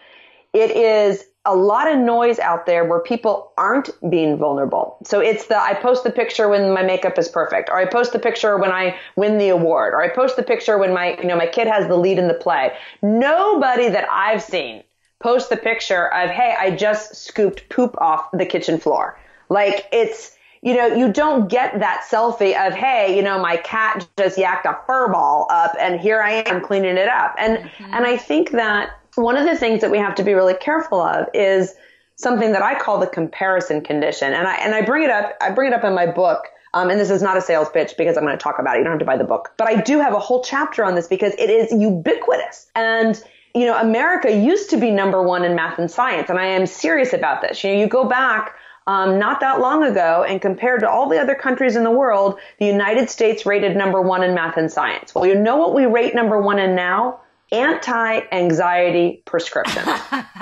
[0.53, 4.97] It is a lot of noise out there where people aren't being vulnerable.
[5.05, 8.13] So it's the I post the picture when my makeup is perfect, or I post
[8.13, 11.27] the picture when I win the award, or I post the picture when my you
[11.27, 12.73] know my kid has the lead in the play.
[13.03, 14.85] Nobody that I've seen
[15.21, 19.19] post the picture of hey, I just scooped poop off the kitchen floor.
[19.49, 24.07] Like it's you know, you don't get that selfie of, hey, you know, my cat
[24.17, 27.35] just yacked a fur ball up and here I am cleaning it up.
[27.37, 27.85] And, mm-hmm.
[27.93, 31.01] and I think that one of the things that we have to be really careful
[31.01, 31.75] of is
[32.17, 34.33] something that I call the comparison condition.
[34.33, 36.47] And I, and I bring it up, I bring it up in my book.
[36.75, 38.79] Um, and this is not a sales pitch because I'm going to talk about it.
[38.79, 40.95] You don't have to buy the book, but I do have a whole chapter on
[40.95, 42.71] this because it is ubiquitous.
[42.75, 43.23] And,
[43.55, 46.31] you know, America used to be number one in math and science.
[46.31, 47.63] And I am serious about this.
[47.63, 48.55] You know, you go back,
[48.87, 52.39] um, not that long ago, and compared to all the other countries in the world,
[52.59, 55.15] the United States rated number one in math and science.
[55.15, 57.21] Well, you know what we rate number one in now?
[57.53, 59.83] Anti-anxiety prescription.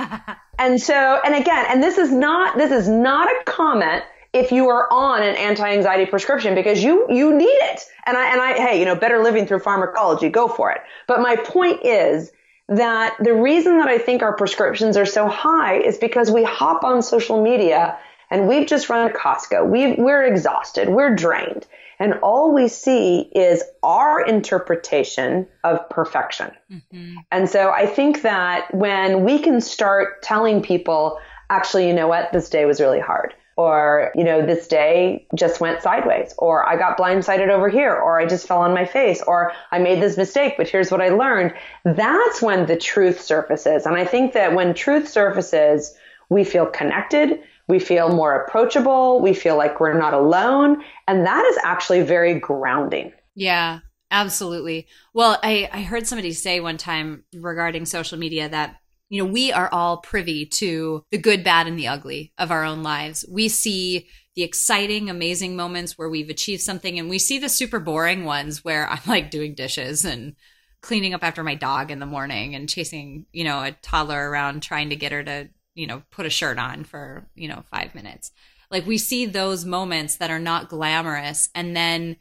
[0.59, 4.68] and so, and again, and this is not, this is not a comment if you
[4.68, 7.81] are on an anti-anxiety prescription because you, you need it.
[8.07, 10.81] And I, and I, hey, you know, better living through pharmacology, go for it.
[11.09, 12.31] But my point is
[12.68, 16.85] that the reason that I think our prescriptions are so high is because we hop
[16.85, 17.99] on social media
[18.31, 19.69] and we've just run a Costco.
[19.69, 20.88] we we're exhausted.
[20.88, 21.66] We're drained.
[21.99, 26.51] And all we see is our interpretation of perfection.
[26.73, 27.16] Mm-hmm.
[27.31, 31.19] And so I think that when we can start telling people,
[31.51, 33.35] actually, you know what, this day was really hard.
[33.57, 38.19] Or, you know, this day just went sideways, or I got blindsided over here, or
[38.19, 41.11] I just fell on my face, or I made this mistake, but here's what I
[41.11, 41.53] learned.
[41.85, 43.85] That's when the truth surfaces.
[43.85, 45.95] And I think that when truth surfaces,
[46.31, 49.21] we feel connected, we feel more approachable.
[49.21, 50.83] We feel like we're not alone.
[51.09, 53.13] And that is actually very grounding.
[53.35, 53.81] Yeah,
[54.11, 54.87] absolutely.
[55.15, 58.77] Well, I, I heard somebody say one time regarding social media that
[59.11, 62.65] you know, we are all privy to the good, bad, and the ugly of our
[62.65, 63.25] own lives.
[63.29, 67.81] We see the exciting, amazing moments where we've achieved something, and we see the super
[67.81, 70.37] boring ones where I'm like doing dishes and
[70.81, 74.63] cleaning up after my dog in the morning and chasing, you know, a toddler around
[74.63, 75.49] trying to get her to
[75.81, 78.33] you know, put a shirt on for, you know, five minutes.
[78.71, 82.16] Like we see those moments that are not glamorous and then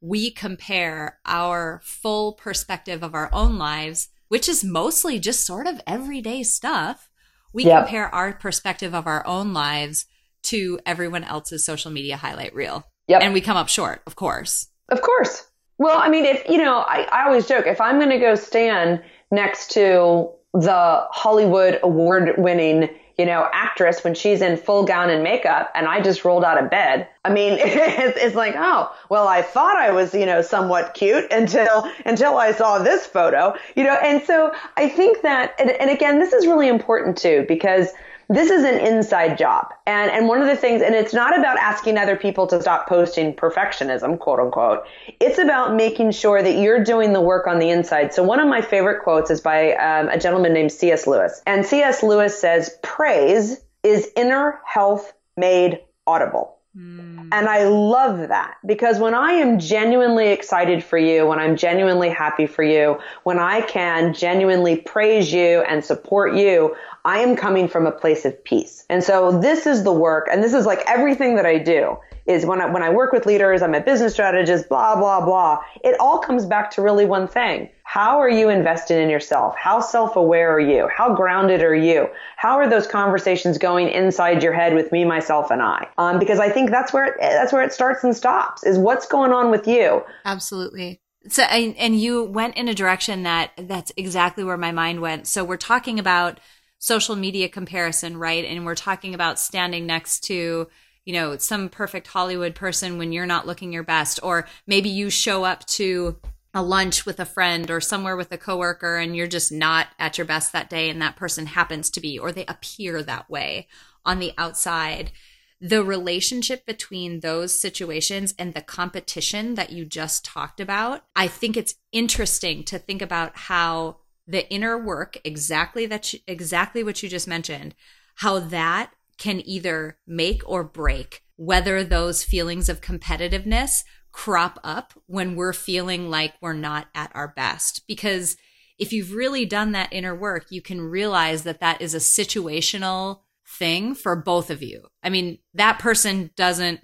[0.00, 5.80] we compare our full perspective of our own lives, which is mostly just sort of
[5.86, 7.08] everyday stuff.
[7.52, 7.84] We yep.
[7.84, 10.06] compare our perspective of our own lives
[10.44, 12.84] to everyone else's social media highlight reel.
[13.06, 13.22] Yep.
[13.22, 14.66] And we come up short, of course.
[14.90, 15.46] Of course.
[15.78, 18.34] Well, I mean, if, you know, I, I always joke, if I'm going to go
[18.34, 25.10] stand next to the Hollywood award winning, you know, actress when she's in full gown
[25.10, 27.08] and makeup and I just rolled out of bed.
[27.24, 31.30] I mean, it's, it's like, oh, well, I thought I was, you know, somewhat cute
[31.30, 35.90] until, until I saw this photo, you know, and so I think that, and, and
[35.90, 37.88] again, this is really important too, because
[38.28, 39.72] this is an inside job.
[39.86, 42.88] And, and one of the things, and it's not about asking other people to stop
[42.88, 44.84] posting perfectionism, quote unquote.
[45.20, 48.12] It's about making sure that you're doing the work on the inside.
[48.12, 51.06] So one of my favorite quotes is by um, a gentleman named C.S.
[51.06, 51.40] Lewis.
[51.46, 52.02] And C.S.
[52.02, 56.56] Lewis says, praise is inner health made audible.
[56.76, 57.28] Mm.
[57.32, 62.10] And I love that because when I am genuinely excited for you, when I'm genuinely
[62.10, 67.68] happy for you, when I can genuinely praise you and support you, I am coming
[67.68, 68.84] from a place of peace.
[68.90, 72.44] And so this is the work and this is like everything that I do is
[72.44, 75.60] when I, when I work with leaders, I'm a business strategist, blah, blah, blah.
[75.84, 77.70] It all comes back to really one thing.
[77.84, 79.54] How are you invested in yourself?
[79.56, 80.88] How self-aware are you?
[80.88, 82.08] How grounded are you?
[82.36, 85.86] How are those conversations going inside your head with me, myself, and I?
[85.98, 88.64] Um, because I think that's where it, that's where it starts and stops.
[88.64, 90.02] Is what's going on with you?
[90.24, 91.00] Absolutely.
[91.28, 95.26] So, and you went in a direction that that's exactly where my mind went.
[95.26, 96.40] So we're talking about
[96.78, 98.44] social media comparison, right?
[98.44, 100.68] And we're talking about standing next to
[101.06, 104.20] you know, some perfect Hollywood person when you're not looking your best.
[104.22, 106.18] Or maybe you show up to
[106.52, 110.18] a lunch with a friend or somewhere with a coworker and you're just not at
[110.18, 113.68] your best that day and that person happens to be, or they appear that way
[114.04, 115.12] on the outside.
[115.60, 121.56] The relationship between those situations and the competition that you just talked about, I think
[121.56, 127.08] it's interesting to think about how the inner work, exactly that, you, exactly what you
[127.08, 127.74] just mentioned,
[128.16, 135.36] how that can either make or break whether those feelings of competitiveness crop up when
[135.36, 137.86] we're feeling like we're not at our best.
[137.86, 138.36] Because
[138.78, 143.20] if you've really done that inner work, you can realize that that is a situational
[143.46, 144.86] thing for both of you.
[145.02, 146.80] I mean, that person doesn't,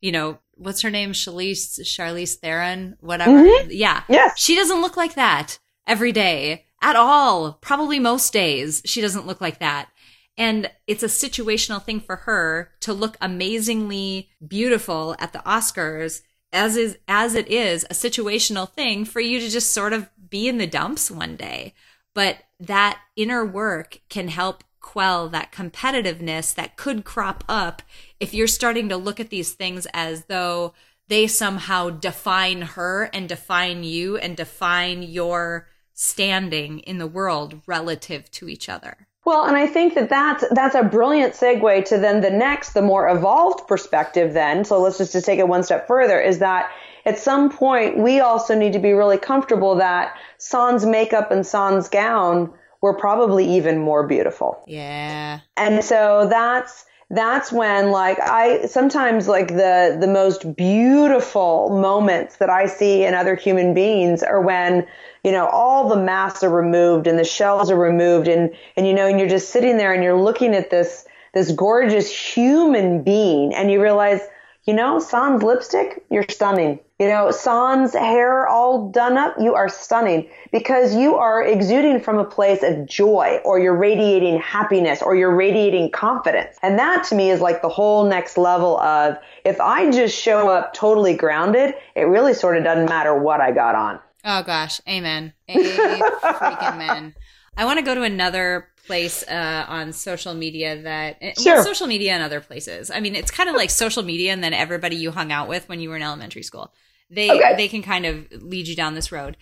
[0.00, 1.12] you know, what's her name?
[1.12, 3.30] Charlize, Charlize Theron, whatever.
[3.30, 3.68] Mm-hmm.
[3.70, 4.02] Yeah.
[4.08, 4.38] Yes.
[4.38, 7.54] She doesn't look like that every day at all.
[7.60, 9.88] Probably most days she doesn't look like that.
[10.36, 16.76] And it's a situational thing for her to look amazingly beautiful at the Oscars as
[16.76, 20.58] is as it is a situational thing for you to just sort of be in
[20.58, 21.74] the dumps one day.
[22.14, 27.82] But that inner work can help quell that competitiveness that could crop up
[28.20, 30.74] if you're starting to look at these things as though
[31.08, 35.68] they somehow define her and define you and define your
[36.02, 39.06] standing in the world relative to each other.
[39.24, 42.82] Well, and I think that that's, that's a brilliant segue to then the next, the
[42.82, 44.64] more evolved perspective then.
[44.64, 46.72] So let's just, just take it one step further is that
[47.06, 51.88] at some point we also need to be really comfortable that Sans makeup and Sans
[51.88, 54.64] gown were probably even more beautiful.
[54.66, 55.38] Yeah.
[55.56, 62.48] And so that's, that's when like I sometimes like the the most beautiful moments that
[62.48, 64.86] I see in other human beings are when
[65.24, 68.94] you know all the masks are removed and the shells are removed and and you
[68.94, 73.54] know and you're just sitting there and you're looking at this this gorgeous human being
[73.54, 74.20] and you realize
[74.64, 76.78] you know, Sans lipstick, you're stunning.
[77.00, 82.18] You know, Sans hair all done up, you are stunning because you are exuding from
[82.18, 86.56] a place of joy or you're radiating happiness or you're radiating confidence.
[86.62, 90.48] And that to me is like the whole next level of if I just show
[90.48, 93.98] up totally grounded, it really sort of doesn't matter what I got on.
[94.24, 95.32] Oh gosh, amen.
[95.48, 97.14] A freaking man.
[97.56, 101.56] I want to go to another place uh, on social media that eh, sure.
[101.56, 102.90] well, social media and other places.
[102.90, 105.68] I mean, it's kind of like social media and then everybody you hung out with
[105.68, 106.72] when you were in elementary school.
[107.10, 107.56] They okay.
[107.56, 109.36] they can kind of lead you down this road.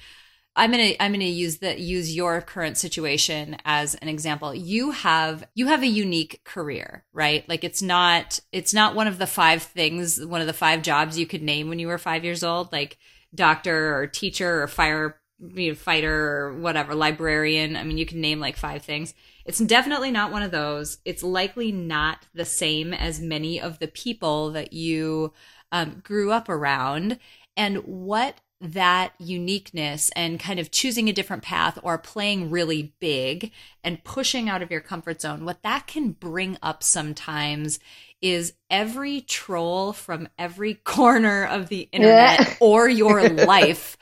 [0.56, 4.52] I'm gonna I'm gonna use the use your current situation as an example.
[4.54, 7.48] You have you have a unique career, right?
[7.48, 11.18] Like it's not it's not one of the five things, one of the five jobs
[11.18, 12.98] you could name when you were five years old, like
[13.34, 17.76] doctor or teacher or fire you know, fighter or whatever, librarian.
[17.76, 19.14] I mean, you can name like five things.
[19.44, 20.98] It's definitely not one of those.
[21.04, 25.32] It's likely not the same as many of the people that you
[25.72, 27.18] um, grew up around.
[27.56, 33.52] And what that uniqueness and kind of choosing a different path or playing really big
[33.82, 37.78] and pushing out of your comfort zone, what that can bring up sometimes
[38.20, 42.54] is every troll from every corner of the internet yeah.
[42.60, 43.96] or your life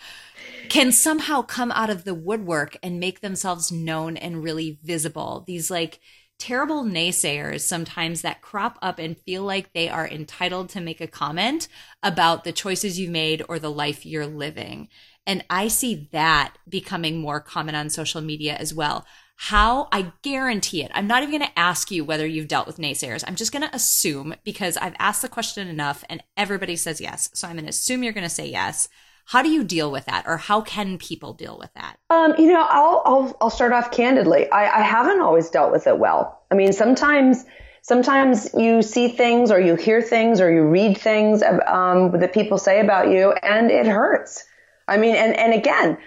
[0.69, 5.45] can somehow come out of the woodwork and make themselves known and really visible.
[5.47, 5.99] These like
[6.39, 11.07] terrible naysayers sometimes that crop up and feel like they are entitled to make a
[11.07, 11.69] comment
[12.03, 14.89] about the choices you made or the life you're living.
[15.27, 19.05] And I see that becoming more common on social media as well.
[19.41, 20.91] How I guarantee it.
[20.95, 23.23] I'm not even going to ask you whether you've dealt with naysayers.
[23.25, 27.31] I'm just going to assume because I've asked the question enough and everybody says yes.
[27.35, 28.89] So I'm going to assume you're going to say yes.
[29.27, 31.99] How do you deal with that, or how can people deal with that?
[32.11, 34.51] Um, you know, I'll, I'll I'll start off candidly.
[34.51, 36.43] I, I haven't always dealt with it well.
[36.51, 37.45] I mean, sometimes
[37.83, 42.59] sometimes you see things or you hear things or you read things um, that people
[42.59, 44.45] say about you and it hurts.
[44.89, 45.99] I mean, and, and again,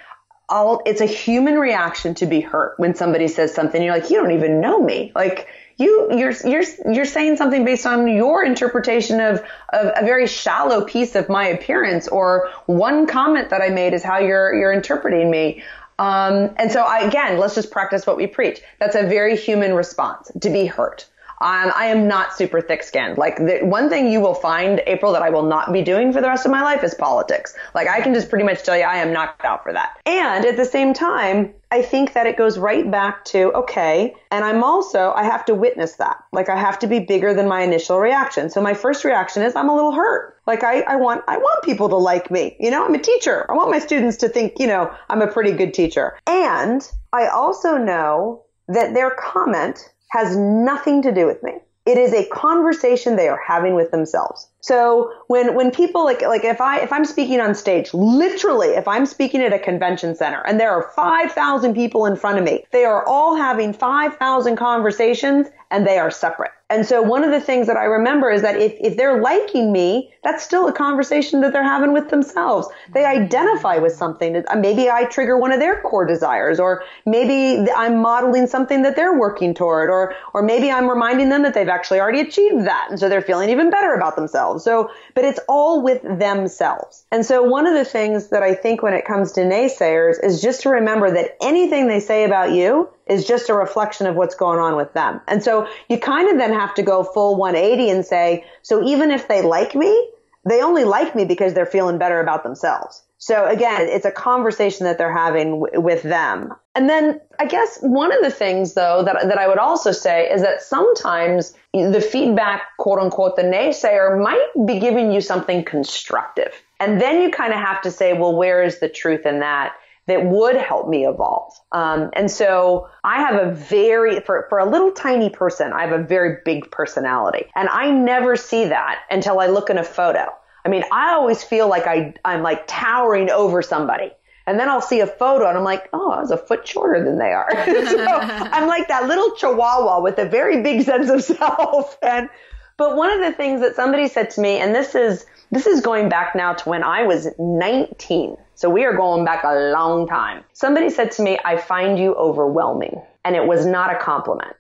[0.52, 3.82] all, it's a human reaction to be hurt when somebody says something.
[3.82, 5.12] You're like, you don't even know me.
[5.16, 5.48] Like
[5.78, 9.40] you, you're, you're, you're saying something based on your interpretation of,
[9.70, 14.04] of a very shallow piece of my appearance or one comment that I made is
[14.04, 15.64] how you're, you're interpreting me.
[15.98, 18.62] Um, and so I, again, let's just practice what we preach.
[18.80, 21.08] That's a very human response to be hurt.
[21.42, 23.18] Um, I am not super thick skinned.
[23.18, 26.22] Like the one thing you will find, April, that I will not be doing for
[26.22, 27.56] the rest of my life is politics.
[27.74, 30.00] Like I can just pretty much tell you I am knocked out for that.
[30.06, 34.46] And at the same time, I think that it goes right back to, okay, and
[34.46, 36.18] I'm also, I have to witness that.
[36.32, 38.50] Like I have to be bigger than my initial reaction.
[38.50, 40.38] So my first reaction is I'm a little hurt.
[40.46, 42.56] Like I, I want, I want people to like me.
[42.60, 43.50] You know, I'm a teacher.
[43.50, 46.20] I want my students to think, you know, I'm a pretty good teacher.
[46.28, 51.54] And I also know that their comment has nothing to do with me.
[51.86, 54.48] It is a conversation they are having with themselves.
[54.62, 58.88] So when when people like like if I if I'm speaking on stage, literally if
[58.88, 62.64] I'm speaking at a convention center and there are 5,000 people in front of me,
[62.72, 66.52] they are all having 5,000 conversations and they are separate.
[66.72, 69.74] And so one of the things that I remember is that if, if they're liking
[69.74, 72.68] me, that's still a conversation that they're having with themselves.
[72.94, 73.24] They mm-hmm.
[73.24, 74.38] identify with something.
[74.48, 78.96] Uh, maybe I trigger one of their core desires, or maybe I'm modeling something that
[78.96, 82.88] they're working toward, or, or maybe I'm reminding them that they've actually already achieved that.
[82.90, 84.51] And so they're feeling even better about themselves.
[84.60, 87.06] So, but it's all with themselves.
[87.12, 90.42] And so one of the things that I think when it comes to naysayers is
[90.42, 94.36] just to remember that anything they say about you is just a reflection of what's
[94.36, 95.22] going on with them.
[95.28, 99.12] And so you kind of then have to go full 180 and say, so even
[99.12, 100.10] if they like me,
[100.46, 103.04] they only like me because they're feeling better about themselves.
[103.22, 106.56] So again, it's a conversation that they're having w- with them.
[106.74, 110.28] And then I guess one of the things though that, that I would also say
[110.28, 116.52] is that sometimes the feedback, quote unquote, the naysayer might be giving you something constructive.
[116.80, 119.74] And then you kind of have to say, well, where is the truth in that?
[120.08, 121.54] that would help me evolve.
[121.72, 125.98] Um, and so I have a very, for, for a little tiny person, I have
[125.98, 127.46] a very big personality.
[127.56, 130.34] And I never see that until I look in a photo.
[130.66, 134.12] I mean, I always feel like I, I'm like towering over somebody.
[134.48, 137.04] And then I'll see a photo and I'm like, oh, I was a foot shorter
[137.04, 137.50] than they are.
[137.66, 141.98] so I'm like that little chihuahua with a very big sense of self.
[142.04, 142.30] And,
[142.78, 145.82] but one of the things that somebody said to me, and this is, this is
[145.82, 148.38] going back now to when I was 19.
[148.56, 150.44] So we are going back a long time.
[150.54, 153.02] Somebody said to me, I find you overwhelming.
[153.24, 154.56] And it was not a compliment.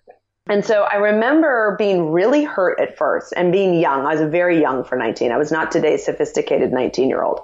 [0.52, 4.06] And so I remember being really hurt at first and being young.
[4.06, 5.32] I was very young for 19.
[5.32, 7.40] I was not today's sophisticated 19 year old.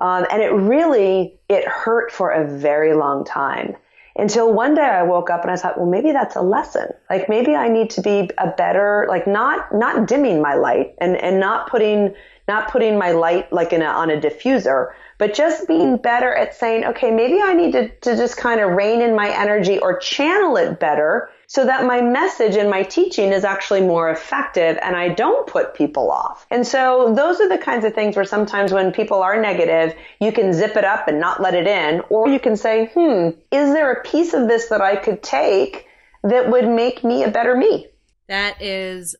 [0.00, 3.76] Um, and it really, it hurt for a very long time
[4.16, 6.88] until one day I woke up and I thought, well, maybe that's a lesson.
[7.10, 11.14] Like maybe I need to be a better, like not, not dimming my light and,
[11.14, 12.14] and not putting,
[12.48, 16.54] not putting my light like in a, on a diffuser, but just being better at
[16.54, 19.98] saying, okay, maybe I need to, to just kind of rein in my energy or
[19.98, 24.96] channel it better so that my message and my teaching is actually more effective and
[24.96, 26.46] I don't put people off.
[26.50, 30.32] And so those are the kinds of things where sometimes when people are negative, you
[30.32, 33.72] can zip it up and not let it in, or you can say, hmm, is
[33.72, 35.86] there a piece of this that I could take
[36.24, 37.86] that would make me a better me?
[38.28, 39.14] That is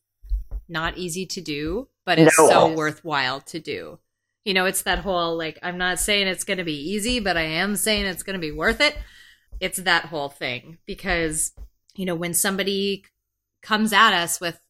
[0.68, 2.48] not easy to do, but it's no.
[2.48, 4.00] so worthwhile to do.
[4.44, 7.36] You know, it's that whole like, I'm not saying it's going to be easy, but
[7.36, 8.96] I am saying it's going to be worth it.
[9.60, 11.52] It's that whole thing because
[11.96, 13.04] you know, when somebody
[13.62, 14.60] comes at us with,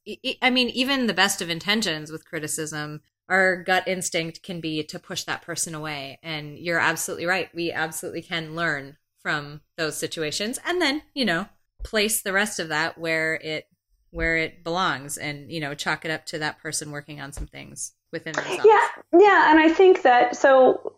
[0.41, 4.99] I mean, even the best of intentions with criticism, our gut instinct can be to
[4.99, 6.19] push that person away.
[6.23, 7.49] And you're absolutely right.
[7.55, 11.47] We absolutely can learn from those situations and then, you know,
[11.83, 13.67] place the rest of that where it
[14.13, 17.47] where it belongs and, you know, chalk it up to that person working on some
[17.47, 18.65] things within themselves.
[18.65, 18.87] Yeah.
[19.19, 20.95] Yeah, and I think that so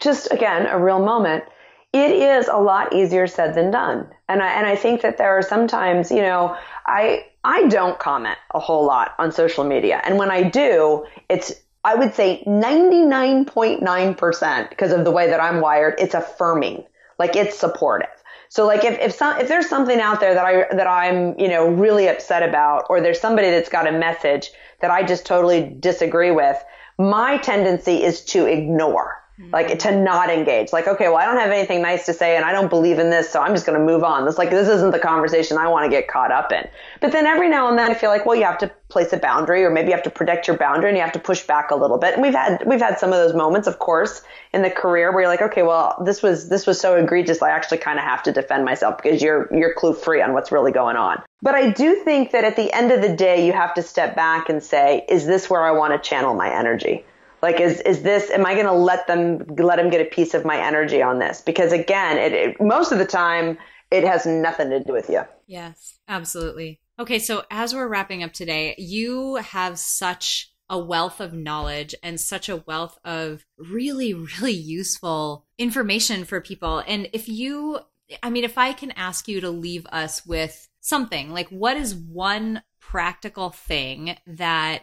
[0.00, 1.44] just again, a real moment
[1.92, 4.08] it is a lot easier said than done.
[4.28, 8.38] And I, and I think that there are sometimes, you know, I, I don't comment
[8.54, 10.00] a whole lot on social media.
[10.04, 15.60] And when I do, it's, I would say 99.9% because of the way that I'm
[15.60, 16.84] wired, it's affirming.
[17.18, 18.08] Like it's supportive.
[18.50, 21.48] So like if, if some, if there's something out there that I, that I'm, you
[21.48, 25.74] know, really upset about, or there's somebody that's got a message that I just totally
[25.80, 26.62] disagree with,
[26.98, 29.19] my tendency is to ignore.
[29.52, 30.72] Like to not engage.
[30.72, 33.10] Like, okay, well, I don't have anything nice to say and I don't believe in
[33.10, 34.24] this, so I'm just going to move on.
[34.24, 36.68] This like this isn't the conversation I want to get caught up in.
[37.00, 39.16] But then every now and then I feel like, well, you have to place a
[39.16, 41.70] boundary or maybe you have to protect your boundary and you have to push back
[41.70, 42.14] a little bit.
[42.14, 44.22] And we've had we've had some of those moments, of course,
[44.52, 47.50] in the career where you're like, okay, well, this was this was so egregious, I
[47.50, 50.72] actually kind of have to defend myself because you're you're clue free on what's really
[50.72, 51.22] going on.
[51.42, 54.14] But I do think that at the end of the day, you have to step
[54.14, 57.04] back and say, is this where I want to channel my energy?
[57.42, 60.34] Like, is, is this, am I going to let them, let them get a piece
[60.34, 61.40] of my energy on this?
[61.40, 63.58] Because again, it, it, most of the time,
[63.90, 65.22] it has nothing to do with you.
[65.46, 66.80] Yes, absolutely.
[66.98, 67.18] Okay.
[67.18, 72.48] So as we're wrapping up today, you have such a wealth of knowledge and such
[72.48, 76.84] a wealth of really, really useful information for people.
[76.86, 77.80] And if you,
[78.22, 81.94] I mean, if I can ask you to leave us with something, like what is
[81.94, 84.82] one practical thing that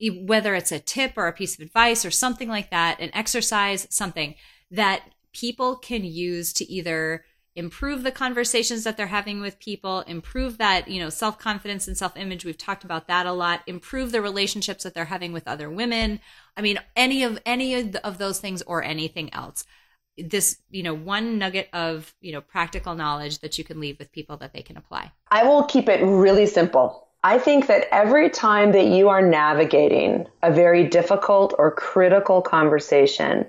[0.00, 3.86] whether it's a tip or a piece of advice or something like that, an exercise,
[3.90, 4.34] something
[4.70, 7.24] that people can use to either
[7.56, 12.44] improve the conversations that they're having with people, improve that, you know, self-confidence and self-image.
[12.44, 13.62] We've talked about that a lot.
[13.66, 16.20] Improve the relationships that they're having with other women.
[16.56, 19.64] I mean, any of any of those things or anything else.
[20.16, 24.12] This, you know, one nugget of, you know, practical knowledge that you can leave with
[24.12, 25.10] people that they can apply.
[25.28, 27.07] I will keep it really simple.
[27.24, 33.44] I think that every time that you are navigating a very difficult or critical conversation,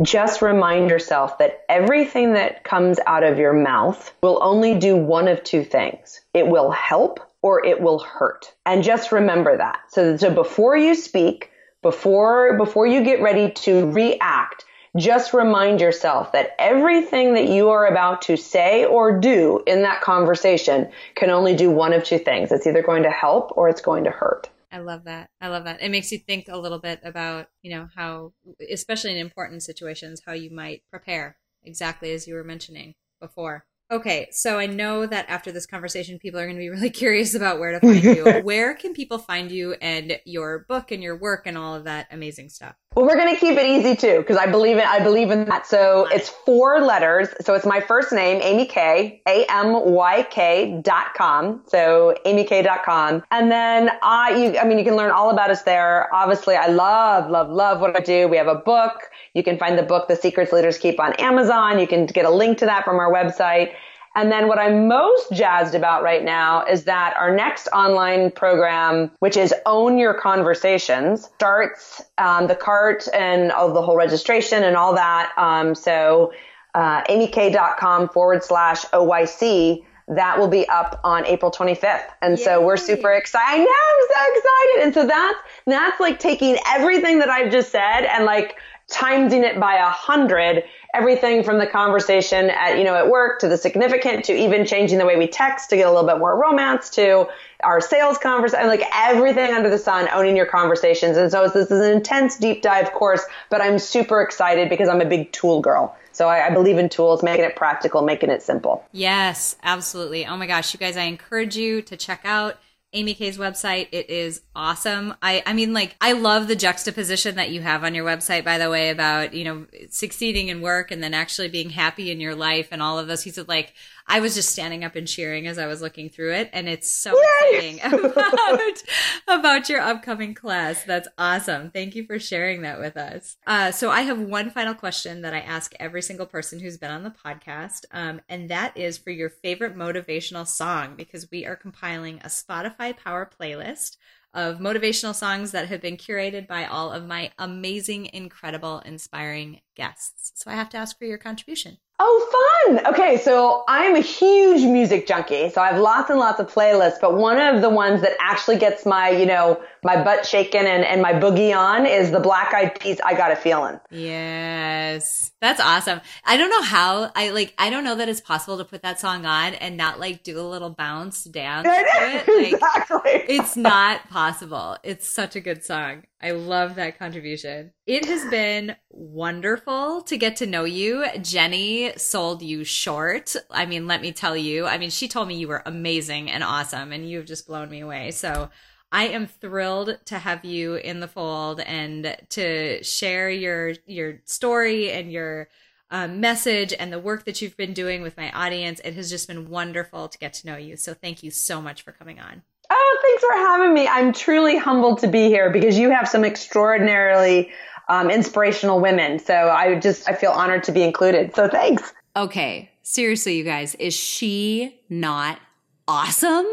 [0.00, 5.28] just remind yourself that everything that comes out of your mouth will only do one
[5.28, 6.22] of two things.
[6.32, 8.54] It will help or it will hurt.
[8.64, 9.80] And just remember that.
[9.88, 11.50] So, so before you speak,
[11.82, 14.64] before, before you get ready to react,
[14.96, 20.00] just remind yourself that everything that you are about to say or do in that
[20.00, 22.50] conversation can only do one of two things.
[22.50, 24.48] It's either going to help or it's going to hurt.
[24.72, 25.30] I love that.
[25.40, 25.82] I love that.
[25.82, 28.32] It makes you think a little bit about, you know, how,
[28.70, 33.66] especially in important situations, how you might prepare exactly as you were mentioning before.
[33.92, 37.34] Okay, so I know that after this conversation, people are going to be really curious
[37.34, 38.24] about where to find you.
[38.44, 42.06] where can people find you and your book and your work and all of that
[42.12, 42.76] amazing stuff?
[42.96, 45.44] Well, we're going to keep it easy too, because I believe in, I believe in
[45.44, 45.64] that.
[45.64, 47.28] So it's four letters.
[47.40, 51.62] So it's my first name, Amy K, A-M-Y-K dot com.
[51.68, 53.22] So amyk dot com.
[53.30, 56.12] And then I, you, I mean, you can learn all about us there.
[56.12, 58.26] Obviously, I love, love, love what I do.
[58.26, 59.02] We have a book.
[59.34, 61.78] You can find the book, The Secrets Leaders Keep on Amazon.
[61.78, 63.72] You can get a link to that from our website.
[64.16, 69.12] And then what I'm most jazzed about right now is that our next online program,
[69.20, 74.76] which is Own Your Conversations, starts um, the cart and all the whole registration and
[74.76, 75.32] all that.
[75.36, 76.32] Um, so
[76.74, 82.08] uh, amyk.com forward slash OYC that will be up on April 25th.
[82.20, 82.44] And Yay.
[82.44, 83.48] so we're super excited.
[83.48, 84.84] I know, I'm so excited.
[84.84, 88.56] And so that's, that's like taking everything that I've just said and like
[88.90, 90.64] timesing it by a hundred,
[90.94, 94.98] everything from the conversation at, you know, at work to the significant to even changing
[94.98, 97.26] the way we text to get a little bit more romance to
[97.62, 101.16] our sales conversation, like everything under the sun, owning your conversations.
[101.16, 105.00] And so this is an intense deep dive course, but I'm super excited because I'm
[105.00, 105.96] a big tool girl.
[106.12, 108.84] So I, I, believe in tools, making it practical, making it simple.
[108.90, 110.26] Yes, absolutely.
[110.26, 112.58] Oh my gosh, you guys, I encourage you to check out
[112.92, 113.88] Amy K's website.
[113.92, 115.14] It is awesome.
[115.22, 118.58] I, I mean, like, I love the juxtaposition that you have on your website, by
[118.58, 122.34] the way, about, you know, succeeding in work and then actually being happy in your
[122.34, 123.22] life and all of those.
[123.22, 123.74] Said, like,
[124.10, 126.50] I was just standing up and cheering as I was looking through it.
[126.52, 127.76] And it's so Yay!
[127.76, 128.82] exciting about,
[129.28, 130.82] about your upcoming class.
[130.82, 131.70] That's awesome.
[131.70, 133.36] Thank you for sharing that with us.
[133.46, 136.90] Uh, so I have one final question that I ask every single person who's been
[136.90, 137.84] on the podcast.
[137.92, 142.96] Um, and that is for your favorite motivational song, because we are compiling a Spotify
[142.96, 143.96] Power playlist
[144.34, 150.32] of motivational songs that have been curated by all of my amazing, incredible, inspiring guests.
[150.34, 151.78] So I have to ask for your contribution.
[152.02, 152.86] Oh, fun.
[152.94, 153.18] Okay.
[153.18, 155.50] So I'm a huge music junkie.
[155.50, 158.56] So I have lots and lots of playlists, but one of the ones that actually
[158.56, 162.54] gets my, you know, my butt shaken and, and my boogie on is the Black
[162.54, 163.00] Eyed Peas.
[163.04, 163.78] I got a feeling.
[163.90, 165.30] Yes.
[165.42, 166.00] That's awesome.
[166.24, 168.98] I don't know how I like, I don't know that it's possible to put that
[168.98, 172.28] song on and not like do a little bounce dance to it.
[172.28, 173.24] Like, exactly.
[173.28, 174.78] it's not possible.
[174.82, 176.04] It's such a good song.
[176.22, 177.72] I love that contribution.
[177.86, 181.06] It has been wonderful to get to know you.
[181.22, 183.34] Jenny sold you short.
[183.50, 184.66] I mean, let me tell you.
[184.66, 187.80] I mean, she told me you were amazing and awesome, and you've just blown me
[187.80, 188.10] away.
[188.10, 188.50] So
[188.92, 194.90] I am thrilled to have you in the fold and to share your your story
[194.90, 195.48] and your
[195.90, 198.80] um, message and the work that you've been doing with my audience.
[198.84, 200.76] It has just been wonderful to get to know you.
[200.76, 202.42] So thank you so much for coming on.
[202.72, 203.88] Oh, thanks for having me.
[203.88, 207.50] I'm truly humbled to be here because you have some extraordinarily
[207.90, 209.18] um, inspirational women.
[209.18, 211.34] So I just, I feel honored to be included.
[211.34, 211.92] So thanks.
[212.16, 212.70] Okay.
[212.82, 215.38] Seriously, you guys, is she not
[215.86, 216.46] awesome?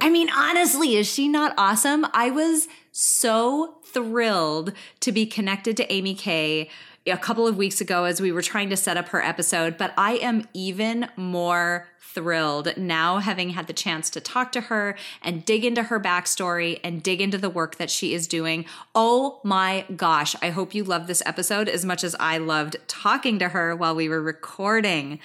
[0.00, 2.06] I mean, honestly, is she not awesome?
[2.14, 6.70] I was so thrilled to be connected to Amy K
[7.06, 9.92] a couple of weeks ago as we were trying to set up her episode, but
[9.96, 15.44] I am even more thrilled now having had the chance to talk to her and
[15.44, 18.64] dig into her backstory and dig into the work that she is doing.
[18.94, 23.38] Oh my gosh, I hope you love this episode as much as I loved talking
[23.38, 25.20] to her while we were recording.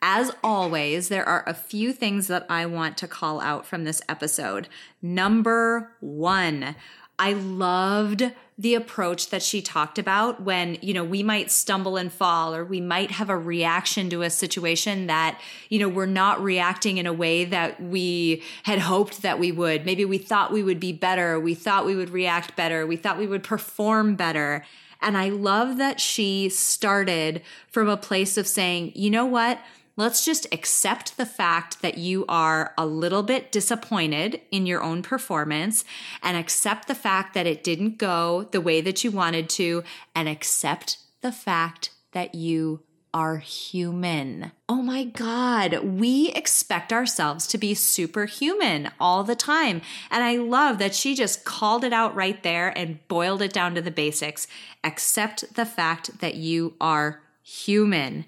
[0.00, 4.00] As always, there are a few things that I want to call out from this
[4.08, 4.68] episode.
[5.02, 6.76] Number one,
[7.18, 12.10] I loved the approach that she talked about when, you know, we might stumble and
[12.10, 15.38] fall or we might have a reaction to a situation that,
[15.68, 19.84] you know, we're not reacting in a way that we had hoped that we would.
[19.84, 21.38] Maybe we thought we would be better.
[21.38, 22.86] We thought we would react better.
[22.86, 24.64] We thought we would perform better.
[25.02, 29.60] And I love that she started from a place of saying, you know what?
[29.98, 35.02] Let's just accept the fact that you are a little bit disappointed in your own
[35.02, 35.84] performance
[36.22, 39.84] and accept the fact that it didn't go the way that you wanted to
[40.14, 42.80] and accept the fact that you
[43.14, 44.52] are human.
[44.68, 49.80] Oh my God, we expect ourselves to be superhuman all the time.
[50.10, 53.74] And I love that she just called it out right there and boiled it down
[53.74, 54.46] to the basics.
[54.84, 58.26] Accept the fact that you are human.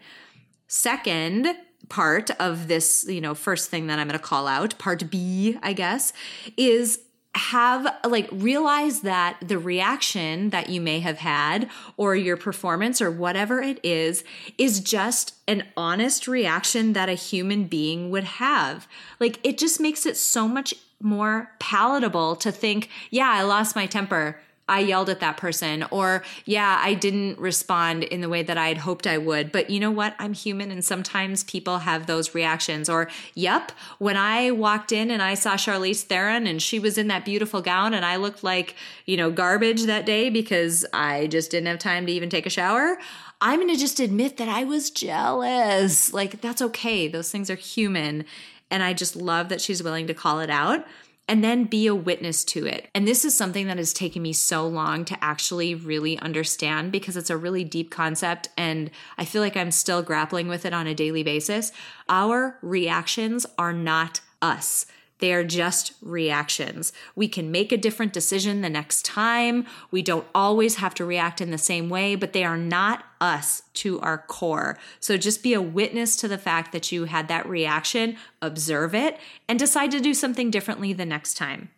[0.68, 1.48] Second,
[1.88, 5.58] part of this, you know, first thing that I'm going to call out, part B,
[5.62, 6.12] I guess,
[6.56, 7.00] is
[7.34, 13.10] have like realize that the reaction that you may have had or your performance or
[13.10, 14.24] whatever it is
[14.56, 18.88] is just an honest reaction that a human being would have.
[19.20, 23.86] Like it just makes it so much more palatable to think, yeah, I lost my
[23.86, 28.58] temper I yelled at that person, or yeah, I didn't respond in the way that
[28.58, 29.50] I had hoped I would.
[29.50, 30.14] But you know what?
[30.18, 32.88] I'm human, and sometimes people have those reactions.
[32.88, 37.08] Or, yep, when I walked in and I saw Charlize Theron and she was in
[37.08, 38.74] that beautiful gown, and I looked like,
[39.06, 42.50] you know, garbage that day because I just didn't have time to even take a
[42.50, 42.98] shower.
[43.40, 46.12] I'm going to just admit that I was jealous.
[46.12, 47.08] Like, that's okay.
[47.08, 48.24] Those things are human.
[48.70, 50.84] And I just love that she's willing to call it out
[51.28, 52.88] and then be a witness to it.
[52.94, 57.16] And this is something that has taken me so long to actually really understand because
[57.16, 60.86] it's a really deep concept and I feel like I'm still grappling with it on
[60.86, 61.70] a daily basis.
[62.08, 64.86] Our reactions are not us.
[65.18, 66.92] They are just reactions.
[67.16, 69.66] We can make a different decision the next time.
[69.90, 73.62] We don't always have to react in the same way, but they are not us
[73.74, 74.78] to our core.
[75.00, 79.18] So just be a witness to the fact that you had that reaction, observe it,
[79.48, 81.70] and decide to do something differently the next time.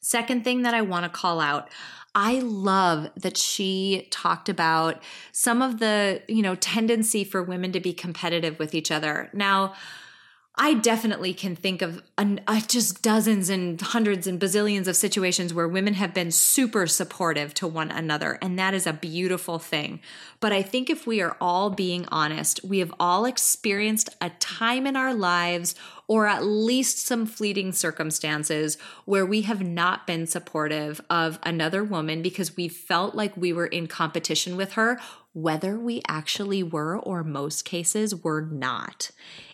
[0.00, 1.68] Second thing that I want to call out
[2.14, 7.80] I love that she talked about some of the, you know, tendency for women to
[7.80, 9.30] be competitive with each other.
[9.32, 9.74] Now,
[10.56, 15.52] I definitely can think of an, uh, just dozens and hundreds and bazillions of situations
[15.52, 19.98] where women have been super supportive to one another, and that is a beautiful thing.
[20.38, 24.86] But I think if we are all being honest, we have all experienced a time
[24.86, 25.74] in our lives
[26.06, 32.22] or at least some fleeting circumstances where we have not been supportive of another woman
[32.22, 35.00] because we felt like we were in competition with her,
[35.32, 39.10] whether we actually were or most cases were not.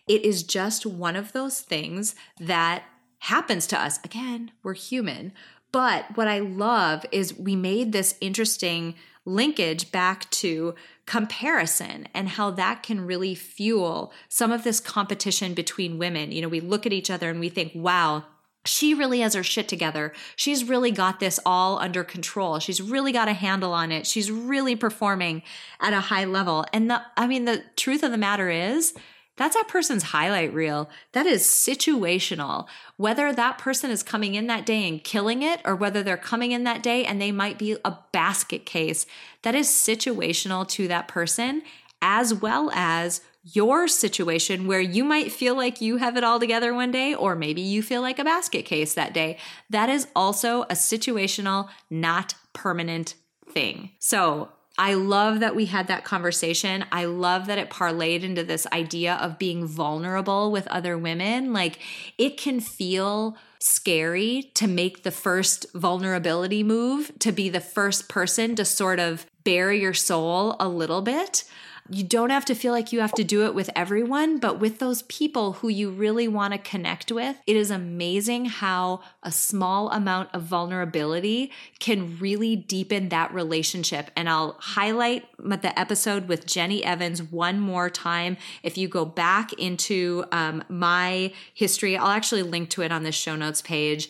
[0.09, 2.85] It is just one of those things that
[3.19, 3.99] happens to us.
[4.05, 5.33] Again, we're human.
[5.73, 8.95] But what I love is we made this interesting
[9.25, 10.75] linkage back to
[11.07, 16.33] comparison and how that can really fuel some of this competition between women.
[16.33, 18.25] You know, we look at each other and we think, wow,
[18.65, 20.13] she really has her shit together.
[20.37, 22.59] She's really got this all under control.
[22.59, 24.07] She's really got a handle on it.
[24.07, 25.43] She's really performing
[25.81, 26.67] at a high level.
[26.73, 28.95] And the, I mean, the truth of the matter is,
[29.41, 30.91] that's that person's highlight reel.
[31.13, 32.67] That is situational.
[32.99, 36.53] Whether that person is coming in that day and killing it, or whether they're coming
[36.53, 39.07] in that day and they might be a basket case,
[39.41, 41.63] that is situational to that person,
[42.03, 46.75] as well as your situation where you might feel like you have it all together
[46.75, 49.39] one day, or maybe you feel like a basket case that day.
[49.71, 53.15] That is also a situational, not permanent
[53.49, 53.93] thing.
[53.99, 54.51] So
[54.81, 56.87] I love that we had that conversation.
[56.91, 61.53] I love that it parlayed into this idea of being vulnerable with other women.
[61.53, 61.79] Like
[62.17, 68.57] it can feel scary to make the first vulnerability move, to be the first person
[68.57, 71.45] to sort of bare your soul a little bit.
[71.91, 74.79] You don't have to feel like you have to do it with everyone, but with
[74.79, 79.91] those people who you really want to connect with, it is amazing how a small
[79.91, 84.11] amount of vulnerability can really deepen that relationship.
[84.17, 88.37] And I'll highlight the episode with Jenny Evans one more time.
[88.63, 93.13] If you go back into um, my history, I'll actually link to it on the
[93.13, 94.09] show notes page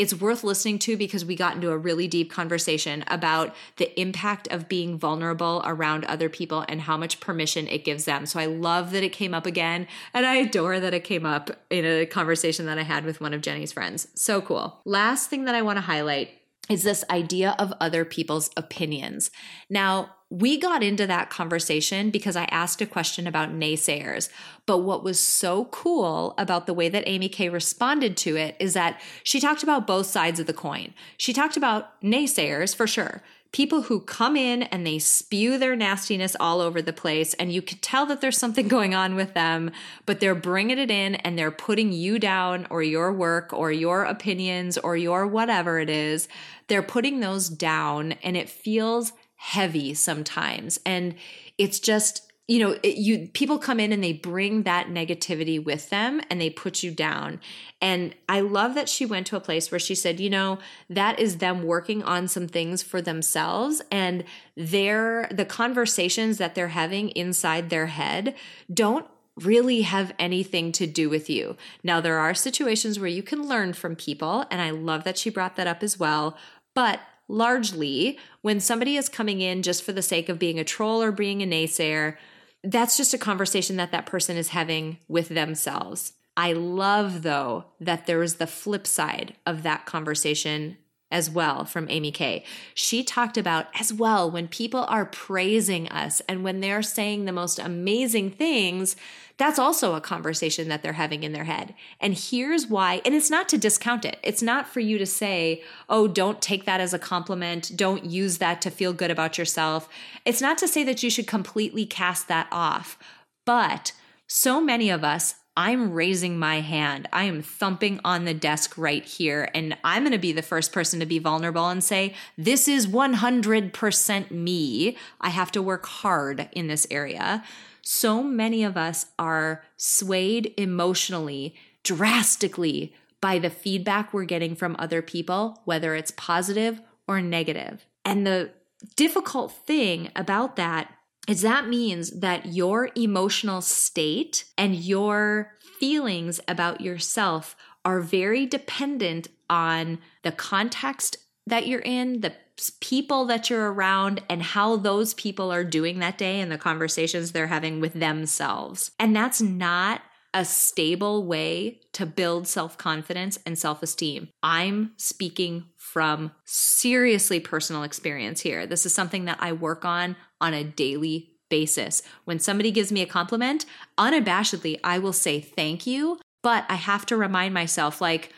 [0.00, 4.48] it's worth listening to because we got into a really deep conversation about the impact
[4.48, 8.24] of being vulnerable around other people and how much permission it gives them.
[8.24, 11.50] So I love that it came up again and I adore that it came up
[11.68, 14.08] in a conversation that I had with one of Jenny's friends.
[14.14, 14.80] So cool.
[14.86, 16.30] Last thing that I want to highlight
[16.70, 19.30] is this idea of other people's opinions.
[19.68, 24.28] Now, we got into that conversation because I asked a question about naysayers.
[24.64, 28.74] But what was so cool about the way that Amy K responded to it is
[28.74, 30.94] that she talked about both sides of the coin.
[31.16, 33.22] She talked about naysayers for sure.
[33.52, 37.60] People who come in and they spew their nastiness all over the place, and you
[37.60, 39.72] could tell that there's something going on with them,
[40.06, 44.04] but they're bringing it in and they're putting you down or your work or your
[44.04, 46.28] opinions or your whatever it is.
[46.68, 50.78] They're putting those down, and it feels heavy sometimes.
[50.84, 51.14] And
[51.56, 55.88] it's just, you know, it, you people come in and they bring that negativity with
[55.88, 57.40] them and they put you down.
[57.80, 60.58] And I love that she went to a place where she said, you know,
[60.90, 64.24] that is them working on some things for themselves and
[64.58, 68.34] their the conversations that they're having inside their head
[68.72, 69.06] don't
[69.40, 71.56] really have anything to do with you.
[71.82, 75.30] Now, there are situations where you can learn from people, and I love that she
[75.30, 76.36] brought that up as well.
[76.74, 81.02] But largely when somebody is coming in just for the sake of being a troll
[81.02, 82.16] or being a naysayer,
[82.62, 86.14] that's just a conversation that that person is having with themselves.
[86.36, 90.76] I love, though, that there is the flip side of that conversation
[91.10, 92.44] as well from Amy K.
[92.74, 97.32] She talked about as well when people are praising us and when they're saying the
[97.32, 98.96] most amazing things,
[99.36, 101.74] that's also a conversation that they're having in their head.
[101.98, 104.18] And here's why, and it's not to discount it.
[104.22, 107.72] It's not for you to say, oh, don't take that as a compliment.
[107.74, 109.88] Don't use that to feel good about yourself.
[110.26, 112.98] It's not to say that you should completely cast that off.
[113.46, 113.92] But
[114.26, 117.06] so many of us I'm raising my hand.
[117.12, 119.50] I am thumping on the desk right here.
[119.52, 122.86] And I'm going to be the first person to be vulnerable and say, This is
[122.86, 124.96] 100% me.
[125.20, 127.44] I have to work hard in this area.
[127.82, 135.02] So many of us are swayed emotionally, drastically by the feedback we're getting from other
[135.02, 137.84] people, whether it's positive or negative.
[138.02, 138.52] And the
[138.96, 140.90] difficult thing about that
[141.30, 147.54] is that means that your emotional state and your feelings about yourself
[147.84, 151.16] are very dependent on the context
[151.46, 152.32] that you're in, the
[152.80, 157.30] people that you're around, and how those people are doing that day and the conversations
[157.30, 158.90] they're having with themselves.
[158.98, 160.02] And that's not
[160.32, 164.28] a stable way to build self confidence and self esteem.
[164.42, 168.66] I'm speaking from seriously personal experience here.
[168.66, 172.02] This is something that I work on on a daily basis.
[172.24, 173.66] When somebody gives me a compliment,
[173.98, 178.32] unabashedly, I will say thank you, but I have to remind myself, like,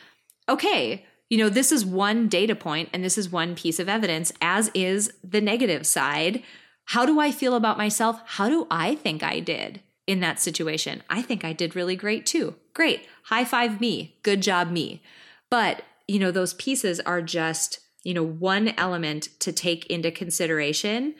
[0.48, 4.32] okay, you know, this is one data point and this is one piece of evidence,
[4.40, 6.42] as is the negative side.
[6.86, 8.20] How do I feel about myself?
[8.24, 9.80] How do I think I did?
[10.12, 11.02] In that situation.
[11.08, 12.54] I think I did really great too.
[12.74, 13.08] Great.
[13.24, 14.18] High five me.
[14.22, 15.02] Good job me.
[15.48, 21.14] But, you know, those pieces are just, you know, one element to take into consideration,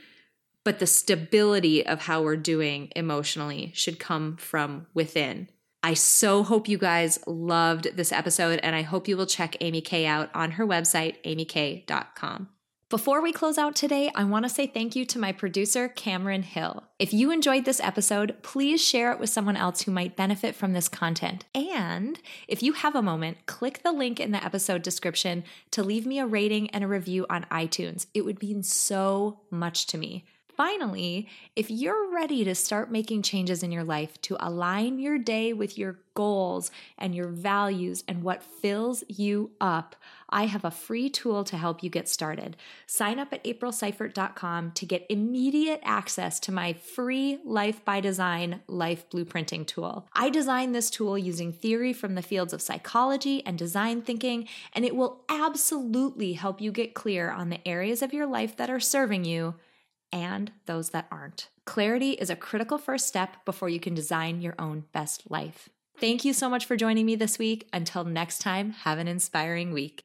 [0.63, 5.49] but the stability of how we're doing emotionally should come from within.
[5.83, 9.81] I so hope you guys loved this episode and I hope you will check Amy
[9.81, 12.51] K out on her website, amyk.com.
[12.93, 16.43] Before we close out today, I want to say thank you to my producer, Cameron
[16.43, 16.85] Hill.
[16.99, 20.75] If you enjoyed this episode, please share it with someone else who might benefit from
[20.75, 21.47] this content.
[21.55, 26.05] And if you have a moment, click the link in the episode description to leave
[26.05, 28.09] me a rating and a review on iTunes.
[28.13, 30.27] It would mean so much to me.
[30.63, 35.53] Finally, if you're ready to start making changes in your life to align your day
[35.53, 39.97] with your goals and your values and what fills you up,
[40.29, 42.57] I have a free tool to help you get started.
[42.87, 49.11] Sign up at aprilseifert.com to get immediate access to my free Life by Design life
[49.11, 50.07] blueprinting tool.
[50.13, 54.85] I designed this tool using theory from the fields of psychology and design thinking, and
[54.85, 58.79] it will absolutely help you get clear on the areas of your life that are
[58.79, 59.57] serving you
[60.13, 61.49] and those that aren't.
[61.65, 65.69] Clarity is a critical first step before you can design your own best life.
[65.99, 67.69] Thank you so much for joining me this week.
[67.73, 70.05] Until next time, have an inspiring week.